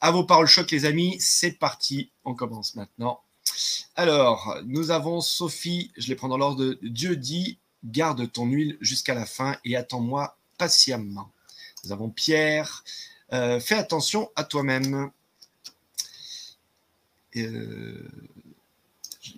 à 0.00 0.10
vos 0.10 0.24
paroles 0.24 0.48
choc 0.48 0.72
les 0.72 0.86
amis, 0.86 1.16
c'est 1.20 1.52
parti, 1.52 2.10
on 2.24 2.34
commence 2.34 2.74
maintenant. 2.74 3.20
Alors, 3.94 4.58
nous 4.66 4.90
avons 4.90 5.20
Sophie, 5.20 5.90
je 5.96 6.08
les 6.08 6.14
prends 6.16 6.28
dans 6.28 6.36
l'ordre 6.36 6.76
Dieu 6.82 7.16
dit, 7.16 7.58
garde 7.84 8.30
ton 8.30 8.46
huile 8.46 8.76
jusqu'à 8.80 9.14
la 9.14 9.26
fin 9.26 9.56
et 9.64 9.76
attends-moi 9.76 10.36
patiemment. 10.58 11.30
Nous 11.84 11.92
avons 11.92 12.10
Pierre, 12.10 12.84
euh, 13.32 13.60
fais 13.60 13.76
attention 13.76 14.30
à 14.36 14.44
toi-même. 14.44 15.10
Euh, 17.36 18.08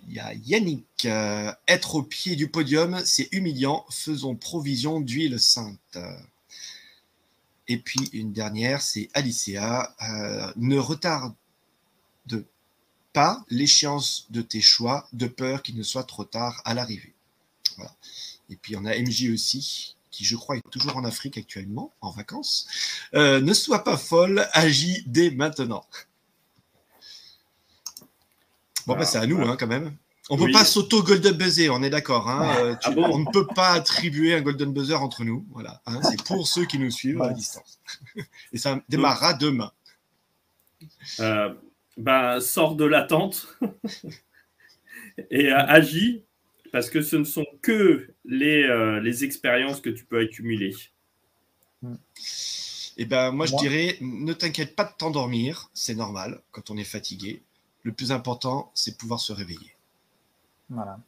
Il 0.07 0.13
y 0.13 0.19
a 0.19 0.33
Yannick, 0.33 1.05
euh, 1.05 1.51
être 1.67 1.95
au 1.95 2.03
pied 2.03 2.35
du 2.35 2.49
podium, 2.49 3.01
c'est 3.05 3.29
humiliant, 3.31 3.85
faisons 3.89 4.35
provision 4.35 4.99
d'huile 4.99 5.39
sainte. 5.39 5.97
Et 7.67 7.77
puis 7.77 8.09
une 8.13 8.33
dernière, 8.33 8.81
c'est 8.81 9.09
Alicia, 9.13 9.95
ne 10.55 10.77
retarde 10.77 11.33
pas 13.13 13.43
l'échéance 13.49 14.27
de 14.29 14.41
tes 14.41 14.61
choix, 14.61 15.07
de 15.13 15.27
peur 15.27 15.63
qu'il 15.63 15.75
ne 15.77 15.83
soit 15.83 16.03
trop 16.03 16.23
tard 16.25 16.61
à 16.65 16.73
l'arrivée. 16.73 17.13
Voilà. 17.77 17.93
Et 18.49 18.55
puis 18.55 18.75
on 18.75 18.85
a 18.85 18.95
MJ 18.97 19.29
aussi, 19.33 19.95
qui 20.11 20.25
je 20.25 20.35
crois 20.35 20.57
est 20.57 20.69
toujours 20.71 20.97
en 20.97 21.03
Afrique 21.05 21.37
actuellement, 21.37 21.93
en 22.01 22.11
vacances. 22.11 22.67
Euh, 23.13 23.41
ne 23.41 23.53
sois 23.53 23.83
pas 23.83 23.97
folle, 23.97 24.47
agis 24.53 25.03
dès 25.07 25.31
maintenant. 25.31 25.85
Bon, 28.87 28.95
bah, 28.95 29.05
c'est 29.05 29.17
à 29.19 29.27
nous, 29.27 29.39
hein, 29.41 29.55
quand 29.59 29.67
même. 29.67 29.95
On 30.31 30.37
ne 30.37 30.43
Oui. 30.43 30.51
peut 30.51 30.59
pas 30.59 30.65
s'auto-golden 30.65 31.35
buzzer, 31.35 31.69
on 31.69 31.81
est 31.81 31.89
d'accord. 31.89 32.29
Hein, 32.29 32.55
euh, 32.59 32.73
tu- 32.75 32.89
Ah 32.89 32.91
bon 32.91 33.05
on 33.11 33.17
ne 33.19 33.31
peut 33.31 33.47
pas 33.47 33.69
attribuer 33.71 34.35
un 34.35 34.41
golden 34.41 34.71
buzzer 34.71 35.01
entre 35.01 35.23
nous. 35.23 35.45
Voilà, 35.51 35.81
hein, 35.87 35.99
c'est 36.03 36.21
pour 36.23 36.47
ceux 36.47 36.65
qui 36.65 36.77
nous 36.77 36.91
suivent 36.91 37.21
à 37.21 37.33
distance. 37.33 37.79
Et 38.53 38.57
ça 38.59 38.79
démarrera 38.89 39.33
demain. 39.33 39.71
Euh, 41.19 41.53
ben, 41.99 42.39
sors 42.39 42.75
de 42.75 42.85
la 42.85 43.03
tente 43.03 43.55
et 45.29 45.51
euh, 45.51 45.57
agis 45.67 46.23
parce 46.71 46.89
que 46.89 47.01
ce 47.01 47.15
ne 47.15 47.23
sont 47.23 47.45
que 47.61 48.09
les, 48.25 48.63
euh, 48.63 48.99
les 48.99 49.23
expériences 49.23 49.81
que 49.81 49.89
tu 49.89 50.05
peux 50.05 50.19
accumuler. 50.19 50.75
Eh 52.97 53.05
ben, 53.05 53.31
moi, 53.31 53.45
je 53.45 53.53
Moi- 53.53 53.61
dirais, 53.61 53.97
ne 54.01 54.33
t'inquiète 54.33 54.75
pas 54.75 54.83
de 54.83 54.91
t'endormir, 54.97 55.69
c'est 55.73 55.95
normal 55.95 56.41
quand 56.51 56.69
on 56.69 56.77
est 56.77 56.83
fatigué. 56.83 57.41
Le 57.83 57.91
plus 57.93 58.11
important, 58.11 58.71
c'est 58.75 58.97
pouvoir 58.97 59.19
se 59.19 59.31
réveiller. 59.31 59.75
Voilà. 60.69 60.99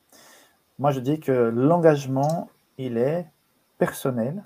Moi, 0.79 0.91
je 0.91 0.99
dis 0.99 1.19
que 1.19 1.31
l'engagement, 1.31 2.49
il 2.77 2.97
est 2.97 3.25
personnel. 3.77 4.43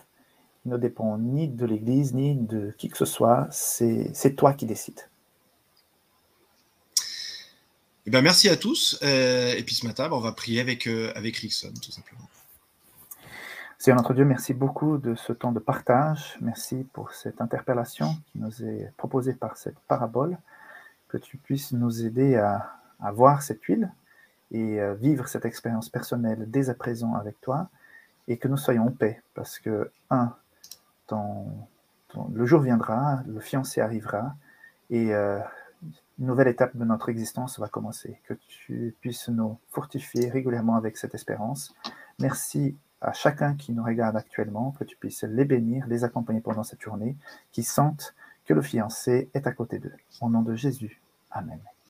Il 0.65 0.71
ne 0.71 0.77
dépend 0.77 1.17
ni 1.19 1.47
de 1.47 1.65
l'Église, 1.65 2.13
ni 2.13 2.35
de 2.35 2.73
qui 2.77 2.89
que 2.89 2.97
ce 2.97 3.05
soit. 3.05 3.47
C'est 3.51 4.09
c'est 4.15 4.35
toi 4.35 4.53
qui 4.53 4.65
décides. 4.65 4.99
Eh 8.07 8.11
ben, 8.11 8.21
merci 8.21 8.49
à 8.49 8.55
tous. 8.55 8.99
Euh, 9.01 9.55
et 9.57 9.63
puis 9.63 9.73
ce 9.73 9.85
matin, 9.85 10.07
ben, 10.09 10.15
on 10.15 10.19
va 10.19 10.31
prier 10.31 10.61
avec, 10.61 10.85
euh, 10.85 11.11
avec 11.15 11.37
Rickson, 11.37 11.73
tout 11.81 11.91
simplement. 11.91 12.29
Seigneur 13.79 13.97
notre 13.97 14.13
Dieu, 14.13 14.25
merci 14.25 14.53
beaucoup 14.53 14.97
de 14.99 15.15
ce 15.15 15.33
temps 15.33 15.51
de 15.51 15.59
partage. 15.59 16.37
Merci 16.39 16.85
pour 16.93 17.11
cette 17.13 17.41
interpellation 17.41 18.15
qui 18.31 18.39
nous 18.39 18.63
est 18.63 18.91
proposée 18.97 19.33
par 19.33 19.57
cette 19.57 19.79
parabole. 19.87 20.37
Que 21.07 21.17
tu 21.17 21.37
puisses 21.37 21.71
nous 21.71 22.05
aider 22.05 22.35
à, 22.35 22.75
à 23.01 23.11
voir 23.11 23.41
cette 23.41 23.63
huile 23.63 23.91
et 24.51 24.79
euh, 24.79 24.93
vivre 24.93 25.27
cette 25.27 25.45
expérience 25.45 25.89
personnelle 25.89 26.45
dès 26.47 26.69
à 26.69 26.75
présent 26.75 27.15
avec 27.15 27.41
toi 27.41 27.69
et 28.27 28.37
que 28.37 28.47
nous 28.47 28.57
soyons 28.57 28.85
en 28.85 28.91
paix 28.91 29.21
parce 29.33 29.57
que, 29.57 29.89
un, 30.11 30.31
le 31.11 32.45
jour 32.45 32.61
viendra, 32.61 33.23
le 33.27 33.39
fiancé 33.39 33.81
arrivera 33.81 34.35
et 34.91 35.11
une 36.19 36.27
nouvelle 36.27 36.47
étape 36.47 36.75
de 36.75 36.85
notre 36.85 37.09
existence 37.09 37.59
va 37.59 37.67
commencer. 37.67 38.21
Que 38.25 38.33
tu 38.47 38.95
puisses 39.01 39.29
nous 39.29 39.57
fortifier 39.71 40.29
régulièrement 40.29 40.75
avec 40.75 40.97
cette 40.97 41.15
espérance. 41.15 41.73
Merci 42.19 42.77
à 43.01 43.13
chacun 43.13 43.55
qui 43.55 43.73
nous 43.73 43.83
regarde 43.83 44.15
actuellement, 44.15 44.71
que 44.71 44.83
tu 44.83 44.95
puisses 44.95 45.23
les 45.23 45.45
bénir, 45.45 45.85
les 45.87 46.03
accompagner 46.03 46.41
pendant 46.41 46.63
cette 46.63 46.81
journée, 46.81 47.17
qui 47.51 47.63
sentent 47.63 48.15
que 48.45 48.53
le 48.53 48.61
fiancé 48.61 49.29
est 49.33 49.47
à 49.47 49.51
côté 49.51 49.79
d'eux. 49.79 49.95
Au 50.21 50.29
nom 50.29 50.41
de 50.41 50.55
Jésus. 50.55 51.01
Amen. 51.31 51.59